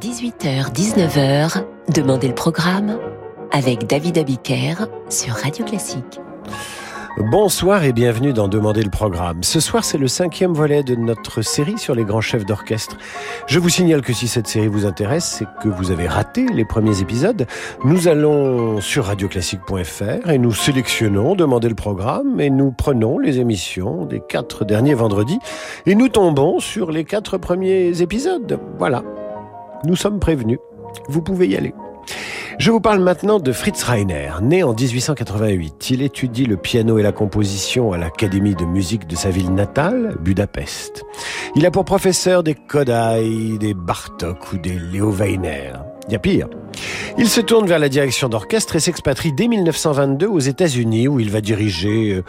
18h-19h, 0.00 1.64
Demandez 1.94 2.28
le 2.28 2.34
programme 2.34 2.98
avec 3.50 3.86
David 3.86 4.16
Abiker 4.16 4.86
sur 5.10 5.34
Radio 5.34 5.64
Classique. 5.66 6.20
Bonsoir 7.18 7.84
et 7.84 7.92
bienvenue 7.92 8.32
dans 8.32 8.48
Demander 8.48 8.82
le 8.82 8.90
programme. 8.90 9.42
Ce 9.42 9.60
soir, 9.60 9.84
c'est 9.84 9.98
le 9.98 10.08
cinquième 10.08 10.54
volet 10.54 10.82
de 10.82 10.94
notre 10.94 11.42
série 11.42 11.76
sur 11.76 11.94
les 11.94 12.04
grands 12.04 12.22
chefs 12.22 12.46
d'orchestre. 12.46 12.96
Je 13.46 13.58
vous 13.58 13.68
signale 13.68 14.00
que 14.00 14.14
si 14.14 14.28
cette 14.28 14.46
série 14.46 14.66
vous 14.66 14.86
intéresse, 14.86 15.26
c'est 15.26 15.46
que 15.62 15.68
vous 15.68 15.90
avez 15.90 16.08
raté 16.08 16.46
les 16.46 16.64
premiers 16.64 17.02
épisodes. 17.02 17.46
Nous 17.84 18.08
allons 18.08 18.80
sur 18.80 19.04
radioclassique.fr 19.04 20.30
et 20.30 20.38
nous 20.38 20.54
sélectionnons 20.54 21.34
Demander 21.34 21.68
le 21.68 21.74
programme 21.74 22.40
et 22.40 22.48
nous 22.48 22.72
prenons 22.72 23.18
les 23.18 23.40
émissions 23.40 24.06
des 24.06 24.22
quatre 24.26 24.64
derniers 24.64 24.94
vendredis 24.94 25.38
et 25.84 25.94
nous 25.94 26.08
tombons 26.08 26.60
sur 26.60 26.90
les 26.92 27.04
quatre 27.04 27.36
premiers 27.36 28.00
épisodes. 28.00 28.58
Voilà. 28.78 29.02
Nous 29.84 29.96
sommes 29.96 30.20
prévenus. 30.20 30.58
Vous 31.08 31.22
pouvez 31.22 31.48
y 31.48 31.56
aller. 31.56 31.74
Je 32.58 32.70
vous 32.70 32.80
parle 32.80 33.00
maintenant 33.00 33.40
de 33.40 33.50
Fritz 33.50 33.82
Reiner, 33.82 34.30
né 34.42 34.62
en 34.62 34.74
1888. 34.74 35.90
Il 35.90 36.02
étudie 36.02 36.44
le 36.44 36.56
piano 36.56 36.98
et 36.98 37.02
la 37.02 37.12
composition 37.12 37.92
à 37.92 37.98
l'Académie 37.98 38.54
de 38.54 38.64
musique 38.64 39.06
de 39.06 39.16
sa 39.16 39.30
ville 39.30 39.52
natale, 39.52 40.16
Budapest. 40.20 41.02
Il 41.56 41.66
a 41.66 41.70
pour 41.70 41.84
professeur 41.84 42.42
des 42.42 42.54
Kodai, 42.54 43.58
des 43.58 43.74
Bartok 43.74 44.52
ou 44.52 44.58
des 44.58 44.78
Leo 44.78 45.10
Weiner. 45.10 45.72
Il 46.06 46.12
y 46.12 46.16
a 46.16 46.18
pire. 46.18 46.48
Il 47.18 47.28
se 47.28 47.40
tourne 47.40 47.66
vers 47.66 47.78
la 47.78 47.88
direction 47.88 48.28
d'orchestre 48.28 48.76
et 48.76 48.80
s'expatrie 48.80 49.32
dès 49.32 49.48
1922 49.48 50.26
aux 50.26 50.38
États-Unis 50.38 51.08
où 51.08 51.20
il 51.20 51.30
va 51.30 51.40
diriger 51.40 52.22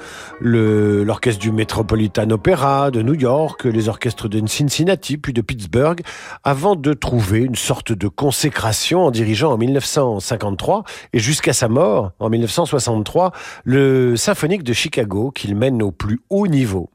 euh, 0.43 1.03
l'orchestre 1.03 1.39
du 1.39 1.51
Metropolitan 1.51 2.29
Opera 2.29 2.91
de 2.91 3.01
New 3.01 3.13
York, 3.13 3.63
les 3.63 3.87
orchestres 3.87 4.27
de 4.27 4.45
Cincinnati 4.45 5.17
puis 5.17 5.33
de 5.33 5.41
Pittsburgh 5.41 6.01
avant 6.43 6.75
de 6.75 6.93
trouver 6.93 7.39
une 7.39 7.55
sorte 7.55 7.93
de 7.93 8.07
consécration 8.07 9.05
en 9.05 9.11
dirigeant 9.11 9.53
en 9.53 9.57
1953 9.57 10.83
et 11.13 11.19
jusqu'à 11.19 11.53
sa 11.53 11.69
mort 11.69 12.11
en 12.19 12.29
1963 12.29 13.31
le 13.63 14.15
symphonique 14.15 14.63
de 14.63 14.73
Chicago 14.73 15.31
qu'il 15.31 15.55
mène 15.55 15.81
au 15.81 15.91
plus 15.91 16.19
haut 16.29 16.47
niveau. 16.47 16.89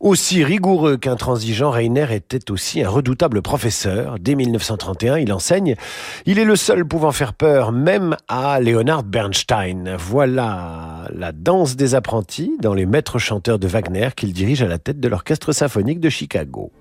Aussi 0.00 0.44
rigoureux 0.44 0.96
qu'intransigeant, 0.96 1.70
Reiner 1.70 2.06
était 2.10 2.50
aussi 2.50 2.82
un 2.82 2.88
redoutable 2.88 3.42
professeur. 3.42 4.16
Dès 4.20 4.34
1931, 4.34 5.18
il 5.18 5.32
enseigne. 5.32 5.76
Il 6.26 6.38
est 6.38 6.44
le 6.44 6.56
seul 6.56 6.83
pouvant 6.84 7.12
faire 7.12 7.34
peur 7.34 7.72
même 7.72 8.16
à 8.28 8.60
Leonard 8.60 9.02
Bernstein. 9.02 9.96
Voilà 9.98 11.08
la 11.12 11.32
danse 11.32 11.76
des 11.76 11.94
apprentis 11.94 12.52
dans 12.60 12.74
les 12.74 12.86
maîtres 12.86 13.18
chanteurs 13.18 13.58
de 13.58 13.66
Wagner 13.66 14.10
qu'il 14.16 14.32
dirige 14.32 14.62
à 14.62 14.68
la 14.68 14.78
tête 14.78 15.00
de 15.00 15.08
l'orchestre 15.08 15.52
symphonique 15.52 16.00
de 16.00 16.08
Chicago. 16.08 16.72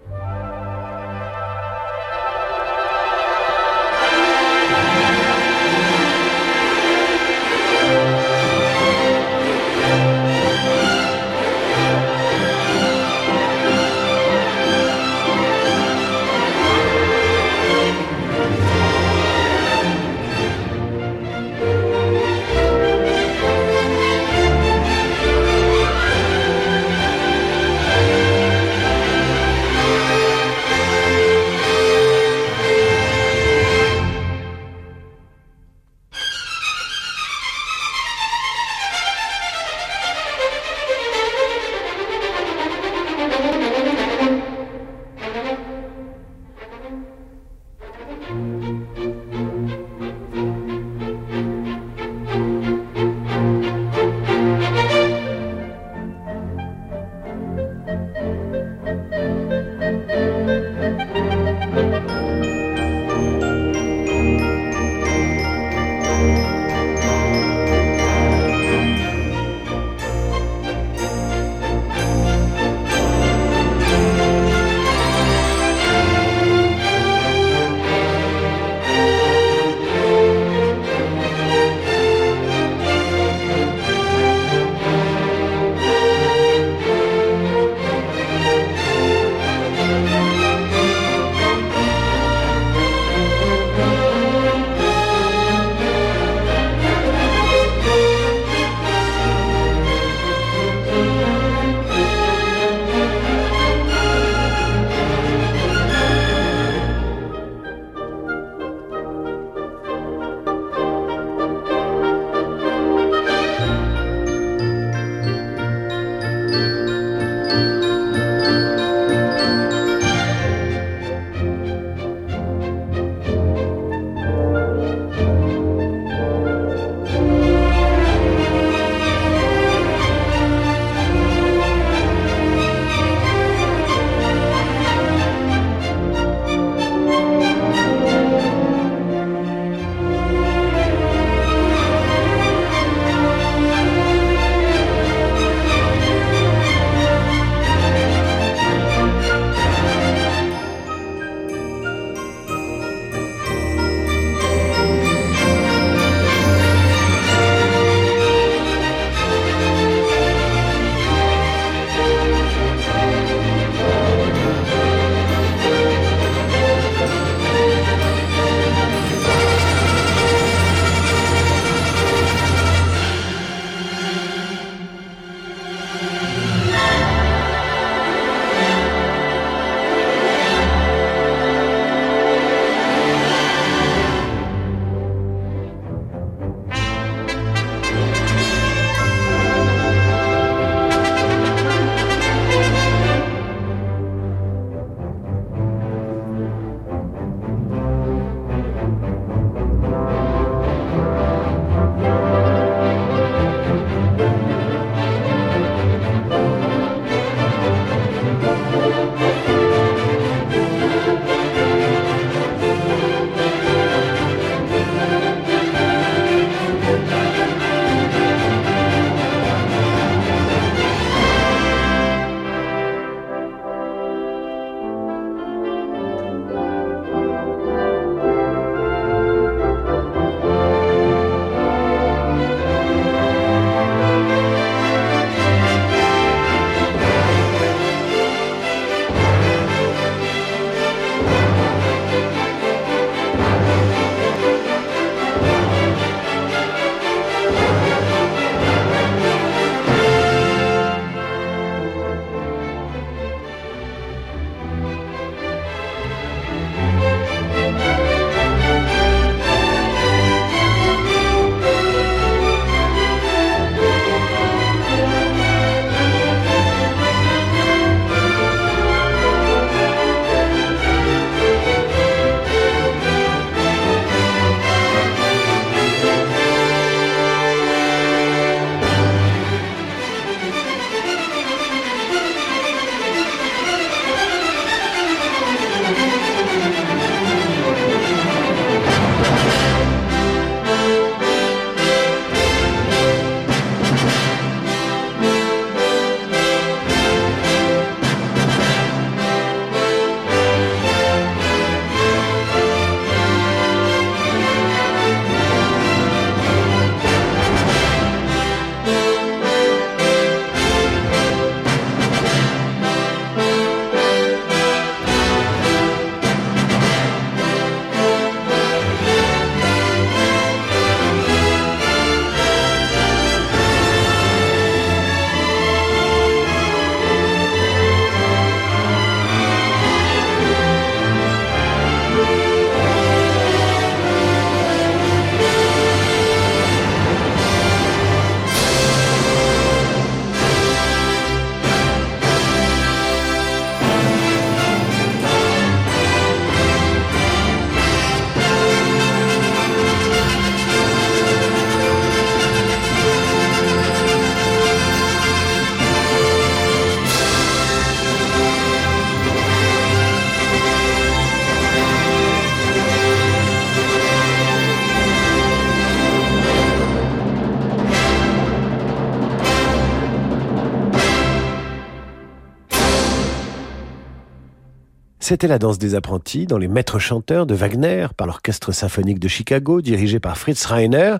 C'était 375.33 375.47
la 375.47 375.57
danse 375.57 375.79
des 375.79 375.95
apprentis 375.95 376.45
dans 376.45 376.59
les 376.59 376.67
maîtres 376.67 376.99
chanteurs 376.99 377.47
de 377.47 377.55
Wagner 377.55 378.05
par 378.15 378.27
l'orchestre 378.27 378.71
symphonique 378.71 379.17
de 379.17 379.27
Chicago 379.27 379.81
dirigé 379.81 380.19
par 380.19 380.37
Fritz 380.37 380.63
Reiner, 380.63 381.15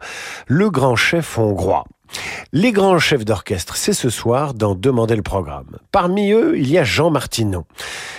le 0.46 0.70
grand 0.70 0.96
chef 0.96 1.40
hongrois. 1.40 1.86
Les 2.52 2.72
grands 2.72 3.00
chefs 3.00 3.26
d'orchestre, 3.26 3.76
c'est 3.76 3.94
ce 3.94 4.12
soir 4.12 4.54
dans 4.54 4.76
Demander 4.76 5.16
le 5.16 5.24
programme. 5.24 5.80
Parmi 5.92 6.32
eux, 6.32 6.60
il 6.60 6.70
y 6.70 6.78
a 6.78 6.84
Jean 6.84 7.10
Martinon. 7.10 7.66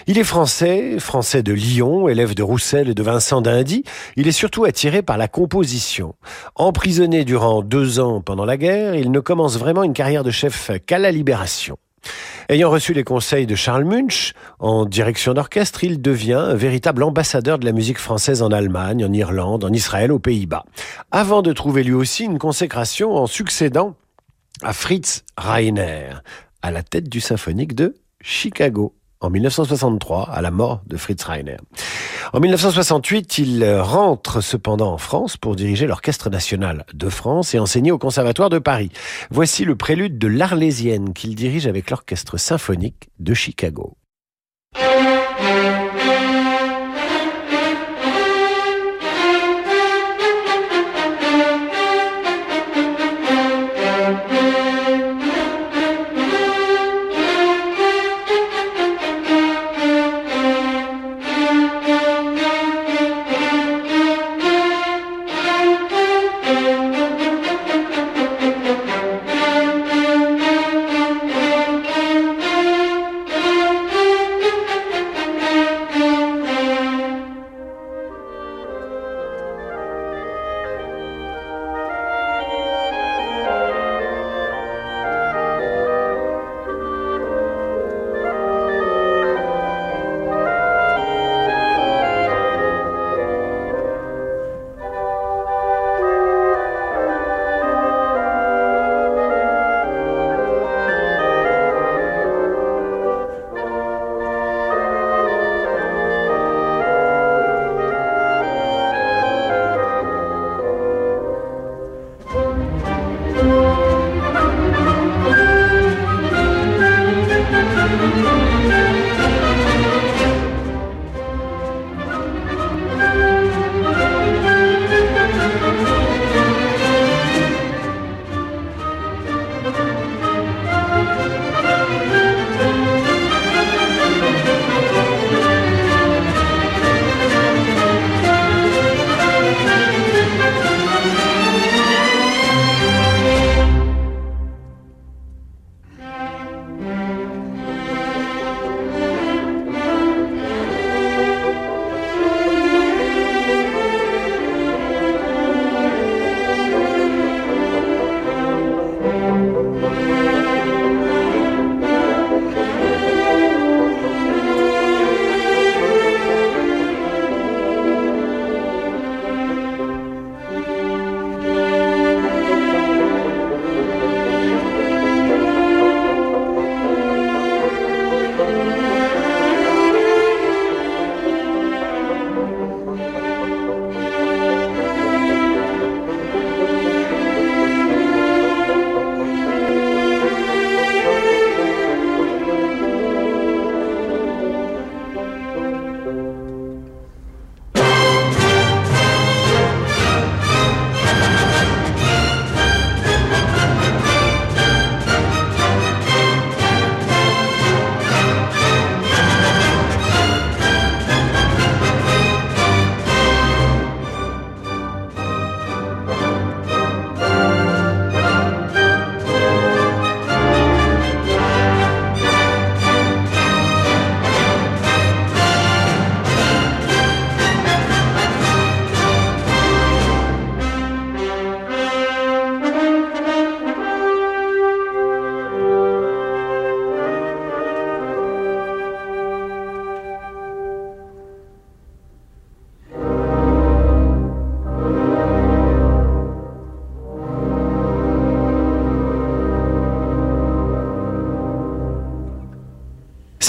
Il 0.09 0.19
est 0.19 0.25
français, 0.25 0.99
français 0.99 1.45
de 1.45 1.53
Lyon, 1.53 2.09
élève 2.09 2.35
de 2.35 2.43
Roussel 2.43 2.89
et 2.89 2.95
de 2.95 3.03
Vincent 3.05 3.41
d'Indy. 3.41 3.85
Il 4.17 4.27
est 4.27 4.33
surtout 4.33 4.65
attiré 4.65 5.01
par 5.01 5.17
la 5.17 5.29
composition. 5.29 6.17
Emprisonné 6.57 7.25
durant 7.25 7.63
deux 7.63 8.01
ans 8.01 8.21
pendant 8.21 8.45
la 8.45 8.57
guerre, 8.57 8.97
il 8.97 9.13
ne 9.13 9.21
commence 9.21 9.59
vraiment 9.59 9.85
une 9.85 9.93
carrière 9.93 10.25
de 10.25 10.33
chef 10.33 10.73
qu'à 10.87 10.99
la 10.99 11.13
libération. 11.13 11.79
Ayant 12.49 12.71
reçu 12.71 12.93
les 12.93 13.05
conseils 13.05 13.47
de 13.47 13.55
Charles 13.55 13.85
Munch 13.85 14.35
en 14.59 14.85
direction 14.85 15.33
d'orchestre, 15.33 15.83
il 15.83 16.03
devient 16.03 16.35
un 16.35 16.55
véritable 16.55 17.03
ambassadeur 17.03 17.59
de 17.59 17.65
la 17.65 17.73
musique 17.73 17.99
française 17.99 18.43
en 18.43 18.51
Allemagne, 18.51 19.05
en 19.05 19.13
Irlande, 19.13 19.65
en 19.65 19.73
Israël, 19.73 20.13
aux 20.13 20.19
Pays-Bas. 20.19 20.65
Avant 21.11 21.41
de 21.41 21.53
trouver 21.53 21.83
lui 21.83 21.95
aussi 21.95 22.25
une 22.25 22.39
consécration 22.39 23.17
en 23.17 23.27
succédant 23.27 23.97
à 24.63 24.75
Fritz 24.75 25.25
Reiner, 25.39 26.11
à 26.61 26.71
la 26.71 26.83
tête 26.83 27.09
du 27.09 27.21
symphonique 27.21 27.75
de 27.75 27.95
Chicago 28.21 28.95
en 29.25 29.31
1963, 29.31 30.29
à 30.31 30.43
la 30.43 30.51
mort 30.51 30.83
de 30.87 30.97
Fritz 30.97 31.25
Reiner. 31.25 31.57
En 32.33 32.41
1968, 32.41 33.39
il 33.39 33.65
rentre 33.81 34.41
cependant 34.41 34.93
en 34.93 34.99
France 34.99 35.37
pour 35.37 35.57
diriger 35.57 35.87
l'Orchestre 35.87 36.31
national 36.31 36.85
de 36.93 37.09
France 37.09 37.55
et 37.55 37.59
enseigner 37.59 37.91
au 37.91 37.99
Conservatoire 37.99 38.51
de 38.51 38.59
Paris. 38.59 38.91
Voici 39.31 39.65
le 39.65 39.77
prélude 39.77 40.19
de 40.19 40.29
l'Arlésienne 40.29 41.15
qu'il 41.15 41.35
dirige 41.35 41.67
avec 41.67 41.91
l'Orchestre 41.91 42.37
symphonique 42.37 43.09
de 43.19 43.35
Chicago. 43.35 43.97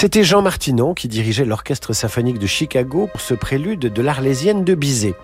C'était 0.06 0.22
Jean 0.22 0.40
Martinon 0.40 0.94
qui 0.94 1.08
dirigeait 1.08 1.44
l'Orchestre 1.44 1.92
symphonique 1.92 2.38
de 2.38 2.46
Chicago 2.46 3.08
pour 3.10 3.20
ce 3.20 3.34
prélude 3.34 3.80
de 3.80 4.02
l'Arlésienne 4.02 4.62
de 4.62 4.76
Bizet. 4.76 5.14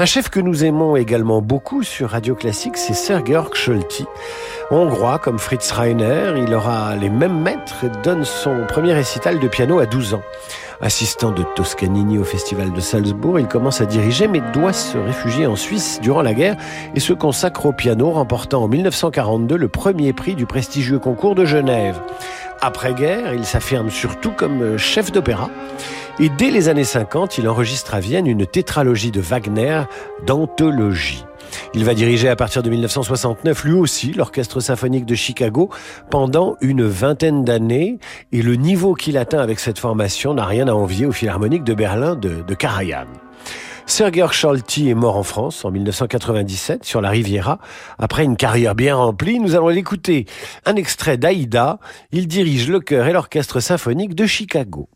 Un 0.00 0.04
chef 0.04 0.30
que 0.30 0.40
nous 0.40 0.64
aimons 0.64 0.96
également 0.96 1.40
beaucoup 1.40 1.84
sur 1.84 2.10
Radio 2.10 2.34
Classique, 2.34 2.76
c'est 2.76 2.92
Sir 2.92 3.24
Georg 3.24 3.54
Scholti. 3.54 4.04
Hongrois 4.68 5.20
comme 5.20 5.38
Fritz 5.38 5.70
Reiner, 5.70 6.32
il 6.36 6.52
aura 6.52 6.96
les 6.96 7.08
mêmes 7.08 7.40
maîtres 7.40 7.84
et 7.84 8.02
donne 8.02 8.24
son 8.24 8.66
premier 8.66 8.94
récital 8.94 9.38
de 9.38 9.46
piano 9.46 9.78
à 9.78 9.86
12 9.86 10.14
ans. 10.14 10.22
Assistant 10.80 11.30
de 11.30 11.44
Toscanini 11.54 12.18
au 12.18 12.24
Festival 12.24 12.72
de 12.72 12.80
Salzbourg, 12.80 13.38
il 13.38 13.46
commence 13.46 13.80
à 13.80 13.86
diriger 13.86 14.26
mais 14.26 14.42
doit 14.52 14.72
se 14.72 14.98
réfugier 14.98 15.46
en 15.46 15.54
Suisse 15.54 16.00
durant 16.02 16.20
la 16.20 16.34
guerre 16.34 16.56
et 16.96 17.00
se 17.00 17.12
consacre 17.12 17.66
au 17.66 17.72
piano, 17.72 18.10
remportant 18.10 18.64
en 18.64 18.68
1942 18.68 19.56
le 19.56 19.68
premier 19.68 20.12
prix 20.12 20.34
du 20.34 20.46
prestigieux 20.46 20.98
concours 20.98 21.36
de 21.36 21.44
Genève. 21.44 22.00
Après-guerre, 22.60 23.34
il 23.34 23.44
s'affirme 23.44 23.90
surtout 23.90 24.32
comme 24.32 24.76
chef 24.78 25.12
d'opéra. 25.12 25.48
Et 26.18 26.28
dès 26.28 26.50
les 26.50 26.68
années 26.68 26.82
50, 26.82 27.38
il 27.38 27.48
enregistre 27.48 27.94
à 27.94 28.00
Vienne 28.00 28.26
une 28.26 28.46
tétralogie 28.46 29.12
de 29.12 29.20
Wagner 29.20 29.82
d'anthologie. 30.26 31.24
Il 31.74 31.84
va 31.84 31.94
diriger 31.94 32.28
à 32.28 32.36
partir 32.36 32.62
de 32.62 32.70
1969 32.70 33.64
lui 33.64 33.72
aussi 33.72 34.12
l'Orchestre 34.12 34.60
symphonique 34.60 35.06
de 35.06 35.14
Chicago 35.14 35.70
pendant 36.10 36.56
une 36.60 36.84
vingtaine 36.84 37.44
d'années 37.44 37.98
et 38.32 38.42
le 38.42 38.56
niveau 38.56 38.94
qu'il 38.94 39.18
atteint 39.18 39.40
avec 39.40 39.60
cette 39.60 39.78
formation 39.78 40.34
n'a 40.34 40.44
rien 40.44 40.68
à 40.68 40.72
envier 40.72 41.06
au 41.06 41.12
Philharmonique 41.12 41.64
de 41.64 41.74
Berlin 41.74 42.14
de, 42.14 42.42
de 42.42 42.54
Karajan. 42.54 43.06
Sergei 43.88 44.26
Scholti 44.32 44.90
est 44.90 44.94
mort 44.94 45.16
en 45.16 45.22
France 45.22 45.64
en 45.64 45.70
1997 45.70 46.84
sur 46.84 47.00
la 47.00 47.10
Riviera. 47.10 47.60
Après 47.98 48.24
une 48.24 48.36
carrière 48.36 48.74
bien 48.74 48.96
remplie, 48.96 49.38
nous 49.38 49.54
allons 49.54 49.68
l'écouter. 49.68 50.26
Un 50.64 50.74
extrait 50.74 51.18
d'Aïda. 51.18 51.78
Il 52.10 52.26
dirige 52.26 52.68
le 52.68 52.80
chœur 52.80 53.06
et 53.06 53.12
l'orchestre 53.12 53.60
symphonique 53.60 54.16
de 54.16 54.26
Chicago. 54.26 54.88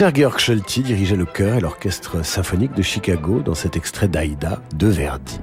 Sergei 0.00 0.26
Sholti 0.38 0.80
dirigeait 0.80 1.14
le 1.14 1.26
chœur 1.26 1.56
et 1.56 1.60
l'orchestre 1.60 2.24
symphonique 2.24 2.72
de 2.72 2.80
Chicago 2.80 3.42
dans 3.44 3.52
cet 3.54 3.76
extrait 3.76 4.08
d'Aïda 4.08 4.62
de 4.74 4.86
Verdi. 4.86 5.40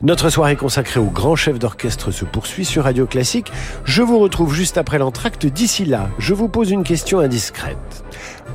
Notre 0.00 0.30
soirée 0.30 0.56
consacrée 0.56 1.00
au 1.00 1.10
grand 1.10 1.36
chef 1.36 1.58
d'orchestre 1.58 2.10
se 2.10 2.24
poursuit 2.24 2.64
sur 2.64 2.84
Radio 2.84 3.04
Classique. 3.04 3.52
Je 3.84 4.00
vous 4.00 4.18
retrouve 4.18 4.54
juste 4.54 4.78
après 4.78 4.96
l'entracte. 4.96 5.44
D'ici 5.44 5.84
là, 5.84 6.08
je 6.18 6.32
vous 6.32 6.48
pose 6.48 6.70
une 6.70 6.82
question 6.82 7.18
indiscrète. 7.18 8.02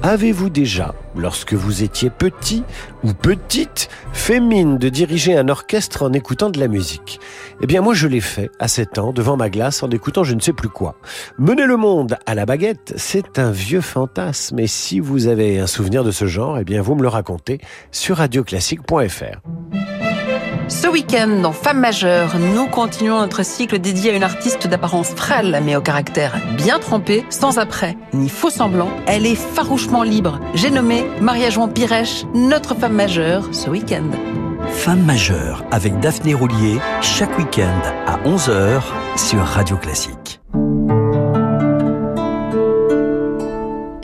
Avez-vous 0.03 0.49
déjà, 0.49 0.93
lorsque 1.15 1.53
vous 1.53 1.83
étiez 1.83 2.09
petit 2.09 2.63
ou 3.03 3.13
petite, 3.13 3.89
fait 4.13 4.39
mine 4.39 4.77
de 4.77 4.89
diriger 4.89 5.35
un 5.35 5.49
orchestre 5.49 6.03
en 6.03 6.13
écoutant 6.13 6.49
de 6.49 6.59
la 6.59 6.67
musique? 6.67 7.19
Eh 7.61 7.65
bien 7.65 7.81
moi 7.81 7.93
je 7.93 8.07
l'ai 8.07 8.21
fait 8.21 8.51
à 8.59 8.67
7 8.67 8.99
ans 8.99 9.13
devant 9.13 9.35
ma 9.35 9.49
glace 9.49 9.81
en 9.81 9.89
écoutant 9.89 10.23
je 10.23 10.35
ne 10.35 10.39
sais 10.39 10.53
plus 10.53 10.69
quoi. 10.69 10.95
Mener 11.39 11.65
le 11.65 11.77
monde 11.77 12.17
à 12.25 12.35
la 12.35 12.45
baguette, 12.45 12.93
c'est 12.97 13.39
un 13.39 13.51
vieux 13.51 13.81
fantasme 13.81 14.59
et 14.59 14.67
si 14.67 14.99
vous 14.99 15.27
avez 15.27 15.59
un 15.59 15.67
souvenir 15.67 16.03
de 16.03 16.11
ce 16.11 16.25
genre, 16.25 16.59
eh 16.59 16.63
bien 16.63 16.81
vous 16.81 16.95
me 16.95 17.01
le 17.01 17.07
racontez 17.07 17.59
sur 17.91 18.17
radioclassique.fr. 18.17 19.94
Ce 20.67 20.87
week-end, 20.87 21.41
dans 21.43 21.51
Femmes 21.51 21.79
majeures, 21.79 22.37
nous 22.39 22.65
continuons 22.65 23.19
notre 23.19 23.45
cycle 23.45 23.77
dédié 23.77 24.11
à 24.11 24.15
une 24.15 24.23
artiste 24.23 24.67
d'apparence 24.67 25.09
frêle, 25.09 25.61
mais 25.63 25.75
au 25.75 25.81
caractère 25.81 26.33
bien 26.57 26.79
trempé, 26.79 27.23
sans 27.29 27.59
après, 27.59 27.95
ni 28.13 28.29
faux 28.29 28.49
semblant. 28.49 28.89
Elle 29.05 29.27
est 29.27 29.35
farouchement 29.35 30.01
libre. 30.01 30.39
J'ai 30.55 30.71
nommé 30.71 31.05
Maria-Joan 31.21 31.71
Pirèche, 31.71 32.23
notre 32.33 32.73
femme 32.73 32.93
majeure, 32.93 33.49
ce 33.53 33.69
week-end. 33.69 34.09
Femme 34.69 35.03
majeure, 35.03 35.63
avec 35.69 35.99
Daphné 35.99 36.33
Roulier, 36.33 36.79
chaque 37.01 37.37
week-end 37.37 37.81
à 38.07 38.17
11h 38.27 38.81
sur 39.17 39.39
Radio 39.41 39.77
Classique. 39.77 40.39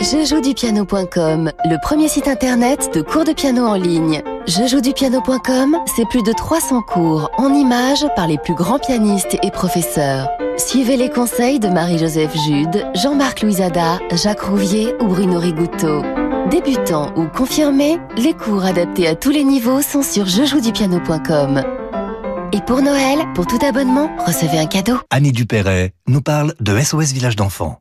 Je 0.02 0.26
joue 0.26 0.42
du 0.42 0.56
piano.com, 0.56 1.52
le 1.64 1.78
premier 1.80 2.08
site 2.08 2.28
internet 2.28 2.90
de 2.92 3.04
cours 3.04 3.24
de 3.24 3.34
piano 3.34 3.68
en 3.68 3.76
ligne. 3.76 4.24
Je 4.48 4.66
joue 4.66 4.82
du 4.82 4.94
piano.com, 4.94 5.78
c'est 5.96 6.08
plus 6.10 6.24
de 6.24 6.34
300 6.34 6.82
cours 6.82 7.30
en 7.38 7.54
images 7.54 8.04
par 8.16 8.26
les 8.26 8.40
plus 8.40 8.56
grands 8.56 8.80
pianistes 8.80 9.38
et 9.44 9.52
professeurs. 9.52 10.28
Suivez 10.58 10.98
les 10.98 11.12
conseils 11.12 11.60
de 11.60 11.68
Marie-Joseph 11.68 12.36
Jude, 12.48 12.84
Jean-Marc 12.96 13.44
Louisada, 13.44 14.00
Jacques 14.12 14.42
Rouvier 14.42 14.96
ou 15.02 15.06
Bruno 15.06 15.38
Rigouteau. 15.38 16.02
Débutants 16.50 17.14
ou 17.16 17.28
confirmés, 17.28 18.00
les 18.18 18.34
cours 18.34 18.66
adaptés 18.66 19.08
à 19.08 19.14
tous 19.14 19.30
les 19.30 19.44
niveaux 19.44 19.84
sont 19.84 20.02
sur 20.02 20.26
jejoudupiano.com. 20.26 21.62
Et 22.54 22.62
pour 22.62 22.82
Noël, 22.82 23.20
pour 23.36 23.46
tout 23.46 23.60
abonnement, 23.64 24.10
recevez 24.26 24.58
un 24.58 24.66
cadeau. 24.66 24.98
Annie 25.12 25.32
Dupéret 25.32 25.94
nous 26.08 26.22
parle 26.22 26.56
de 26.60 26.80
SOS 26.80 27.14
Village 27.14 27.36
d'enfants. 27.36 27.81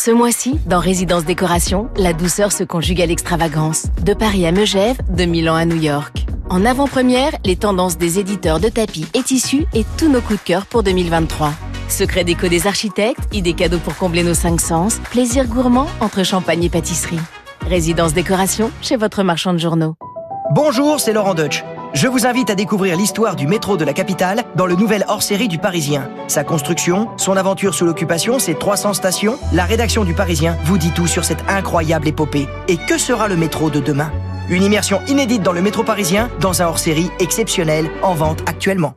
Ce 0.00 0.12
mois-ci, 0.12 0.60
dans 0.64 0.78
Résidence 0.78 1.24
Décoration, 1.24 1.90
la 1.96 2.12
douceur 2.12 2.52
se 2.52 2.62
conjugue 2.62 3.02
à 3.02 3.06
l'extravagance. 3.06 3.86
De 4.04 4.14
Paris 4.14 4.46
à 4.46 4.52
Megève, 4.52 4.96
de 5.10 5.24
Milan 5.24 5.56
à 5.56 5.64
New 5.64 5.74
York. 5.74 6.24
En 6.48 6.64
avant-première, 6.64 7.32
les 7.44 7.56
tendances 7.56 7.98
des 7.98 8.20
éditeurs 8.20 8.60
de 8.60 8.68
tapis 8.68 9.06
et 9.12 9.24
tissus 9.24 9.66
et 9.74 9.84
tous 9.98 10.08
nos 10.08 10.20
coups 10.20 10.38
de 10.38 10.44
cœur 10.44 10.66
pour 10.66 10.84
2023. 10.84 11.52
Secret 11.88 12.22
déco 12.22 12.46
des 12.46 12.68
architectes, 12.68 13.18
idées 13.34 13.54
cadeaux 13.54 13.80
pour 13.80 13.96
combler 13.96 14.22
nos 14.22 14.34
cinq 14.34 14.60
sens, 14.60 15.00
plaisir 15.10 15.48
gourmand 15.48 15.88
entre 16.00 16.22
champagne 16.22 16.62
et 16.62 16.70
pâtisserie. 16.70 17.18
Résidence 17.62 18.14
Décoration 18.14 18.70
chez 18.80 18.94
votre 18.94 19.24
marchand 19.24 19.52
de 19.52 19.58
journaux. 19.58 19.96
Bonjour, 20.54 21.00
c'est 21.00 21.12
Laurent 21.12 21.34
Deutsch. 21.34 21.64
Je 21.94 22.06
vous 22.06 22.26
invite 22.26 22.50
à 22.50 22.54
découvrir 22.54 22.96
l'histoire 22.96 23.34
du 23.34 23.46
métro 23.46 23.76
de 23.78 23.84
la 23.84 23.94
capitale 23.94 24.44
dans 24.54 24.66
le 24.66 24.76
nouvel 24.76 25.04
hors-série 25.08 25.48
du 25.48 25.58
Parisien. 25.58 26.10
Sa 26.28 26.44
construction, 26.44 27.08
son 27.16 27.36
aventure 27.36 27.74
sous 27.74 27.86
l'occupation, 27.86 28.38
ses 28.38 28.54
300 28.54 28.92
stations, 28.92 29.38
la 29.52 29.64
rédaction 29.64 30.04
du 30.04 30.12
Parisien 30.12 30.56
vous 30.64 30.76
dit 30.76 30.92
tout 30.92 31.06
sur 31.06 31.24
cette 31.24 31.42
incroyable 31.48 32.06
épopée. 32.06 32.46
Et 32.68 32.76
que 32.76 32.98
sera 32.98 33.26
le 33.26 33.36
métro 33.36 33.70
de 33.70 33.80
demain? 33.80 34.12
Une 34.50 34.62
immersion 34.62 35.00
inédite 35.08 35.42
dans 35.42 35.52
le 35.52 35.62
métro 35.62 35.82
parisien, 35.82 36.30
dans 36.40 36.62
un 36.62 36.66
hors-série 36.66 37.10
exceptionnel, 37.20 37.90
en 38.02 38.14
vente 38.14 38.42
actuellement. 38.46 38.94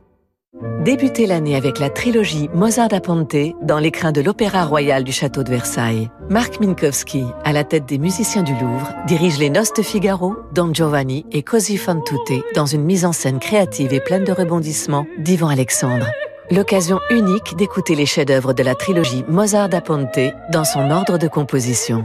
Débutez 0.83 1.27
l'année 1.27 1.55
avec 1.55 1.79
la 1.79 1.89
trilogie 1.89 2.49
Mozart 2.53 2.89
da 2.89 2.99
Ponte 2.99 3.35
dans 3.61 3.79
l'écrin 3.79 4.11
de 4.11 4.19
l'Opéra 4.19 4.65
Royal 4.65 5.05
du 5.05 5.13
Château 5.13 5.43
de 5.43 5.49
Versailles. 5.49 6.09
Marc 6.29 6.59
Minkowski, 6.59 7.23
à 7.45 7.53
la 7.53 7.63
tête 7.63 7.85
des 7.85 7.97
musiciens 7.97 8.43
du 8.43 8.51
Louvre, 8.53 8.91
dirige 9.07 9.39
les 9.39 9.49
Noces 9.49 9.71
de 9.71 9.81
Figaro, 9.81 10.35
Don 10.53 10.73
Giovanni 10.73 11.25
et 11.31 11.41
Così 11.41 11.77
fan 11.77 12.03
tutte 12.03 12.43
dans 12.53 12.65
une 12.65 12.83
mise 12.83 13.05
en 13.05 13.13
scène 13.13 13.39
créative 13.39 13.93
et 13.93 14.01
pleine 14.01 14.25
de 14.25 14.33
rebondissements 14.33 15.07
d'Ivan 15.19 15.47
Alexandre. 15.47 16.07
L'occasion 16.49 16.99
unique 17.09 17.55
d'écouter 17.55 17.95
les 17.95 18.05
chefs-d'œuvre 18.05 18.51
de 18.51 18.63
la 18.63 18.75
trilogie 18.75 19.23
Mozart 19.29 19.69
da 19.69 19.79
Ponte 19.79 20.19
dans 20.51 20.65
son 20.65 20.91
ordre 20.91 21.17
de 21.17 21.29
composition. 21.29 22.03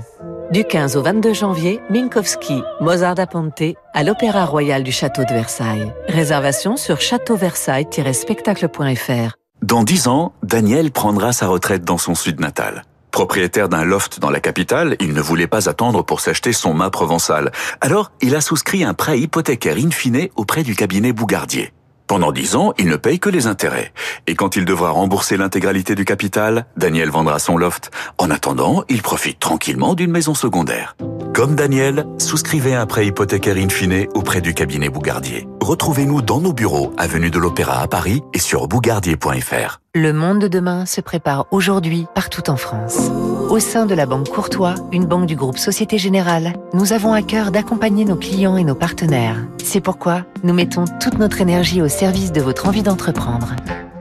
Du 0.52 0.62
15 0.62 0.96
au 0.96 1.02
22 1.02 1.35
janvier, 1.35 1.80
Minkowski, 1.90 2.62
Mozart 2.80 3.16
da 3.16 3.26
Ponte 3.26 3.74
à 3.92 4.04
l'Opéra 4.04 4.44
Royal 4.44 4.85
du 4.85 4.92
Château 4.92 5.24
de 5.24 5.35
Versailles. 5.35 5.92
Réservation 6.06 6.76
sur 6.76 7.00
châteauversailles-spectacle.fr. 7.00 9.35
Dans 9.62 9.82
dix 9.82 10.06
ans, 10.06 10.35
Daniel 10.44 10.92
prendra 10.92 11.32
sa 11.32 11.48
retraite 11.48 11.82
dans 11.82 11.98
son 11.98 12.14
sud 12.14 12.38
natal. 12.38 12.85
Propriétaire 13.11 13.68
d'un 13.68 13.82
loft 13.82 14.20
dans 14.20 14.30
la 14.30 14.38
capitale, 14.38 14.94
il 15.00 15.14
ne 15.14 15.20
voulait 15.20 15.48
pas 15.48 15.68
attendre 15.68 16.04
pour 16.04 16.20
s'acheter 16.20 16.52
son 16.52 16.74
mât 16.74 16.90
provençal. 16.90 17.50
Alors, 17.80 18.12
il 18.20 18.37
a 18.37 18.40
souscrit 18.40 18.85
un 18.85 18.94
prêt 18.94 19.18
hypothécaire 19.18 19.78
in 19.78 19.90
fine 19.90 20.28
auprès 20.37 20.62
du 20.62 20.76
cabinet 20.76 21.12
Bougardier. 21.12 21.72
Pendant 22.06 22.30
dix 22.30 22.54
ans, 22.54 22.72
il 22.78 22.88
ne 22.88 22.96
paye 22.96 23.18
que 23.18 23.28
les 23.28 23.46
intérêts. 23.46 23.92
Et 24.26 24.34
quand 24.34 24.56
il 24.56 24.64
devra 24.64 24.90
rembourser 24.90 25.36
l'intégralité 25.36 25.94
du 25.94 26.04
capital, 26.04 26.66
Daniel 26.76 27.10
vendra 27.10 27.38
son 27.38 27.56
loft. 27.56 27.90
En 28.18 28.30
attendant, 28.30 28.84
il 28.88 29.02
profite 29.02 29.40
tranquillement 29.40 29.94
d'une 29.94 30.10
maison 30.10 30.34
secondaire. 30.34 30.96
Comme 31.34 31.54
Daniel, 31.54 32.06
souscrivez 32.18 32.74
un 32.74 32.86
prêt 32.86 33.06
hypothécaire 33.06 33.56
in 33.56 33.68
fine 33.68 34.06
auprès 34.14 34.40
du 34.40 34.54
cabinet 34.54 34.88
Bougardier. 34.88 35.46
Retrouvez-nous 35.60 36.22
dans 36.22 36.40
nos 36.40 36.52
bureaux, 36.52 36.92
avenue 36.96 37.30
de 37.30 37.38
l'Opéra 37.38 37.80
à 37.80 37.88
Paris 37.88 38.22
et 38.32 38.38
sur 38.38 38.68
bougardier.fr. 38.68 39.80
Le 39.98 40.12
monde 40.12 40.40
de 40.40 40.46
demain 40.46 40.85
se 40.85 41.00
prépare 41.00 41.46
aujourd'hui 41.50 42.06
partout 42.14 42.50
en 42.50 42.56
France. 42.56 43.11
Au 43.48 43.59
sein 43.59 43.87
de 43.87 43.94
la 43.94 44.04
Banque 44.04 44.28
Courtois, 44.28 44.74
une 44.92 45.06
banque 45.06 45.24
du 45.24 45.37
groupe 45.37 45.56
Société 45.56 45.96
Générale, 45.96 46.52
nous 46.74 46.92
avons 46.92 47.14
à 47.14 47.22
cœur 47.22 47.50
d'accompagner 47.50 48.04
nos 48.04 48.16
clients 48.16 48.59
et 48.59 48.64
nos 48.64 48.74
partenaires. 48.74 49.38
C'est 49.64 49.80
pourquoi 49.80 50.26
nous 50.44 50.52
mettons 50.52 50.85
toute 51.00 51.18
notre 51.18 51.40
énergie 51.40 51.80
au 51.80 51.88
service 51.88 52.30
de 52.30 52.42
votre 52.42 52.68
envie 52.68 52.82
d'entreprendre. 52.82 53.56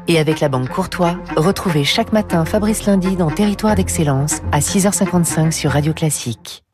Et 0.10 0.20
avec 0.20 0.42
la 0.42 0.50
Banque 0.50 0.68
Courtois, 0.68 1.16
retrouvez 1.38 1.86
chaque 1.86 2.12
matin 2.12 2.44
Fabrice 2.44 2.86
Lundi 2.86 3.16
dans 3.16 3.32
Territoire 3.32 3.76
d'Excellence 3.76 4.42
à 4.52 4.60
6h55 4.60 5.54
sur 5.54 5.72
Radio 5.72 5.94
Classique. 5.94 6.66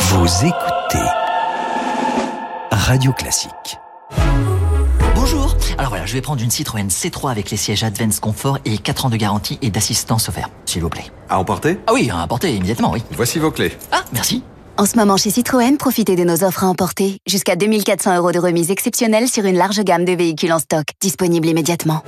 Vous 0.00 0.26
écoutez 0.44 1.06
Radio 2.72 3.12
Classique. 3.12 3.78
Bonjour 5.32 5.56
Alors 5.78 5.90
voilà, 5.90 6.06
je 6.06 6.12
vais 6.14 6.20
prendre 6.20 6.42
une 6.42 6.50
Citroën 6.50 6.88
C3 6.88 7.30
avec 7.30 7.52
les 7.52 7.56
sièges 7.56 7.84
Advance 7.84 8.18
Comfort 8.18 8.58
et 8.64 8.78
4 8.78 9.06
ans 9.06 9.10
de 9.10 9.16
garantie 9.16 9.58
et 9.62 9.70
d'assistance 9.70 10.28
offerte, 10.28 10.50
s'il 10.66 10.82
vous 10.82 10.88
plaît. 10.88 11.04
À 11.28 11.38
emporter? 11.38 11.78
Ah 11.86 11.92
oui, 11.94 12.10
à 12.10 12.16
emporter 12.16 12.52
immédiatement, 12.52 12.90
oui. 12.90 13.04
Voici 13.12 13.38
vos 13.38 13.52
clés. 13.52 13.72
Ah, 13.92 14.02
merci. 14.12 14.42
En 14.76 14.86
ce 14.86 14.96
moment 14.96 15.16
chez 15.16 15.30
Citroën, 15.30 15.76
profitez 15.76 16.16
de 16.16 16.24
nos 16.24 16.42
offres 16.42 16.64
à 16.64 16.66
emporter. 16.66 17.18
Jusqu'à 17.28 17.54
2400 17.54 18.16
euros 18.16 18.32
de 18.32 18.40
remise 18.40 18.72
exceptionnelle 18.72 19.28
sur 19.28 19.44
une 19.44 19.56
large 19.56 19.80
gamme 19.84 20.04
de 20.04 20.12
véhicules 20.12 20.52
en 20.52 20.58
stock. 20.58 20.86
Disponible 21.00 21.46
immédiatement. 21.46 22.02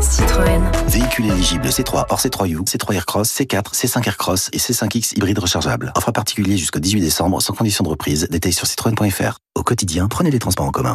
Citroën. 0.00 0.62
Véhicule 0.86 1.26
éligible 1.32 1.66
C3 1.66 2.04
hors 2.08 2.20
C3U, 2.20 2.64
C3 2.66 2.94
Aircross, 2.94 3.34
C4, 3.34 3.74
C5 3.74 4.06
Aircross 4.06 4.50
et 4.52 4.58
C5X 4.58 5.16
hybride 5.16 5.40
rechargeable. 5.40 5.92
Offre 5.96 6.12
particulier 6.12 6.56
jusqu'au 6.56 6.78
18 6.78 7.00
décembre 7.00 7.42
sans 7.42 7.54
condition 7.54 7.82
de 7.82 7.88
reprise. 7.88 8.28
Détails 8.30 8.52
sur 8.52 8.68
citroën.fr. 8.68 9.38
Au 9.56 9.64
quotidien, 9.64 10.06
prenez 10.06 10.30
les 10.30 10.38
transports 10.38 10.66
en 10.66 10.70
commun. 10.70 10.94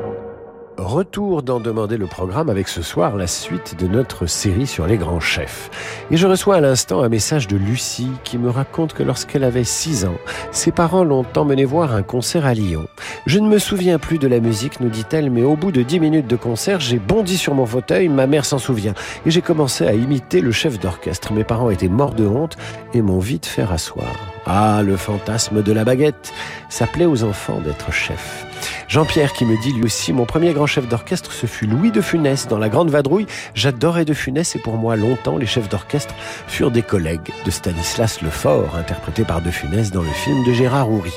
Retour 0.91 1.41
d'en 1.41 1.61
demander 1.61 1.95
le 1.95 2.05
programme 2.05 2.49
avec 2.49 2.67
ce 2.67 2.81
soir 2.81 3.15
la 3.15 3.25
suite 3.25 3.79
de 3.79 3.87
notre 3.87 4.25
série 4.25 4.67
sur 4.67 4.87
les 4.87 4.97
grands 4.97 5.21
chefs. 5.21 5.71
Et 6.11 6.17
je 6.17 6.27
reçois 6.27 6.57
à 6.57 6.59
l'instant 6.59 7.01
un 7.01 7.07
message 7.07 7.47
de 7.47 7.55
Lucie 7.55 8.11
qui 8.25 8.37
me 8.37 8.49
raconte 8.49 8.91
que 8.91 9.01
lorsqu'elle 9.01 9.45
avait 9.45 9.63
6 9.63 10.03
ans, 10.03 10.17
ses 10.51 10.73
parents 10.73 11.05
l'ont 11.05 11.25
emmenée 11.37 11.63
voir 11.63 11.95
un 11.95 12.03
concert 12.03 12.45
à 12.45 12.53
Lyon. 12.53 12.87
Je 13.25 13.39
ne 13.39 13.47
me 13.47 13.57
souviens 13.57 13.99
plus 13.99 14.17
de 14.17 14.27
la 14.27 14.41
musique, 14.41 14.81
nous 14.81 14.89
dit-elle, 14.89 15.31
mais 15.31 15.43
au 15.43 15.55
bout 15.55 15.71
de 15.71 15.81
10 15.81 16.01
minutes 16.01 16.27
de 16.27 16.35
concert, 16.35 16.81
j'ai 16.81 16.99
bondi 16.99 17.37
sur 17.37 17.55
mon 17.55 17.65
fauteuil, 17.65 18.09
ma 18.09 18.27
mère 18.27 18.43
s'en 18.43 18.59
souvient, 18.59 18.93
et 19.25 19.31
j'ai 19.31 19.41
commencé 19.41 19.87
à 19.87 19.93
imiter 19.93 20.41
le 20.41 20.51
chef 20.51 20.77
d'orchestre. 20.77 21.31
Mes 21.31 21.45
parents 21.45 21.69
étaient 21.69 21.87
morts 21.87 22.15
de 22.15 22.27
honte 22.27 22.57
et 22.93 23.01
m'ont 23.01 23.19
vite 23.19 23.45
fait 23.45 23.63
rasseoir. 23.63 24.11
Ah, 24.45 24.81
le 24.83 24.97
fantasme 24.97 25.63
de 25.63 25.71
la 25.71 25.85
baguette. 25.85 26.33
Ça 26.67 26.85
plaît 26.85 27.05
aux 27.05 27.23
enfants 27.23 27.61
d'être 27.61 27.93
chef. 27.93 28.45
Jean-Pierre 28.91 29.31
qui 29.31 29.45
me 29.45 29.55
dit 29.55 29.71
lui 29.71 29.85
aussi, 29.85 30.11
mon 30.11 30.25
premier 30.25 30.51
grand 30.51 30.65
chef 30.65 30.85
d'orchestre, 30.85 31.31
ce 31.31 31.45
fut 31.45 31.65
Louis 31.65 31.91
de 31.91 32.01
Funès 32.01 32.49
dans 32.49 32.57
La 32.57 32.67
Grande 32.67 32.89
Vadrouille. 32.89 33.25
J'adorais 33.55 34.03
de 34.03 34.13
Funès 34.13 34.53
et 34.57 34.59
pour 34.59 34.75
moi, 34.75 34.97
longtemps, 34.97 35.37
les 35.37 35.45
chefs 35.45 35.69
d'orchestre 35.69 36.13
furent 36.45 36.71
des 36.71 36.81
collègues 36.81 37.31
de 37.45 37.51
Stanislas 37.51 38.21
Lefort, 38.21 38.75
interprété 38.75 39.23
par 39.23 39.41
de 39.41 39.49
Funès 39.49 39.91
dans 39.91 40.01
le 40.01 40.09
film 40.09 40.43
de 40.43 40.51
Gérard 40.51 40.91
Houry. 40.91 41.13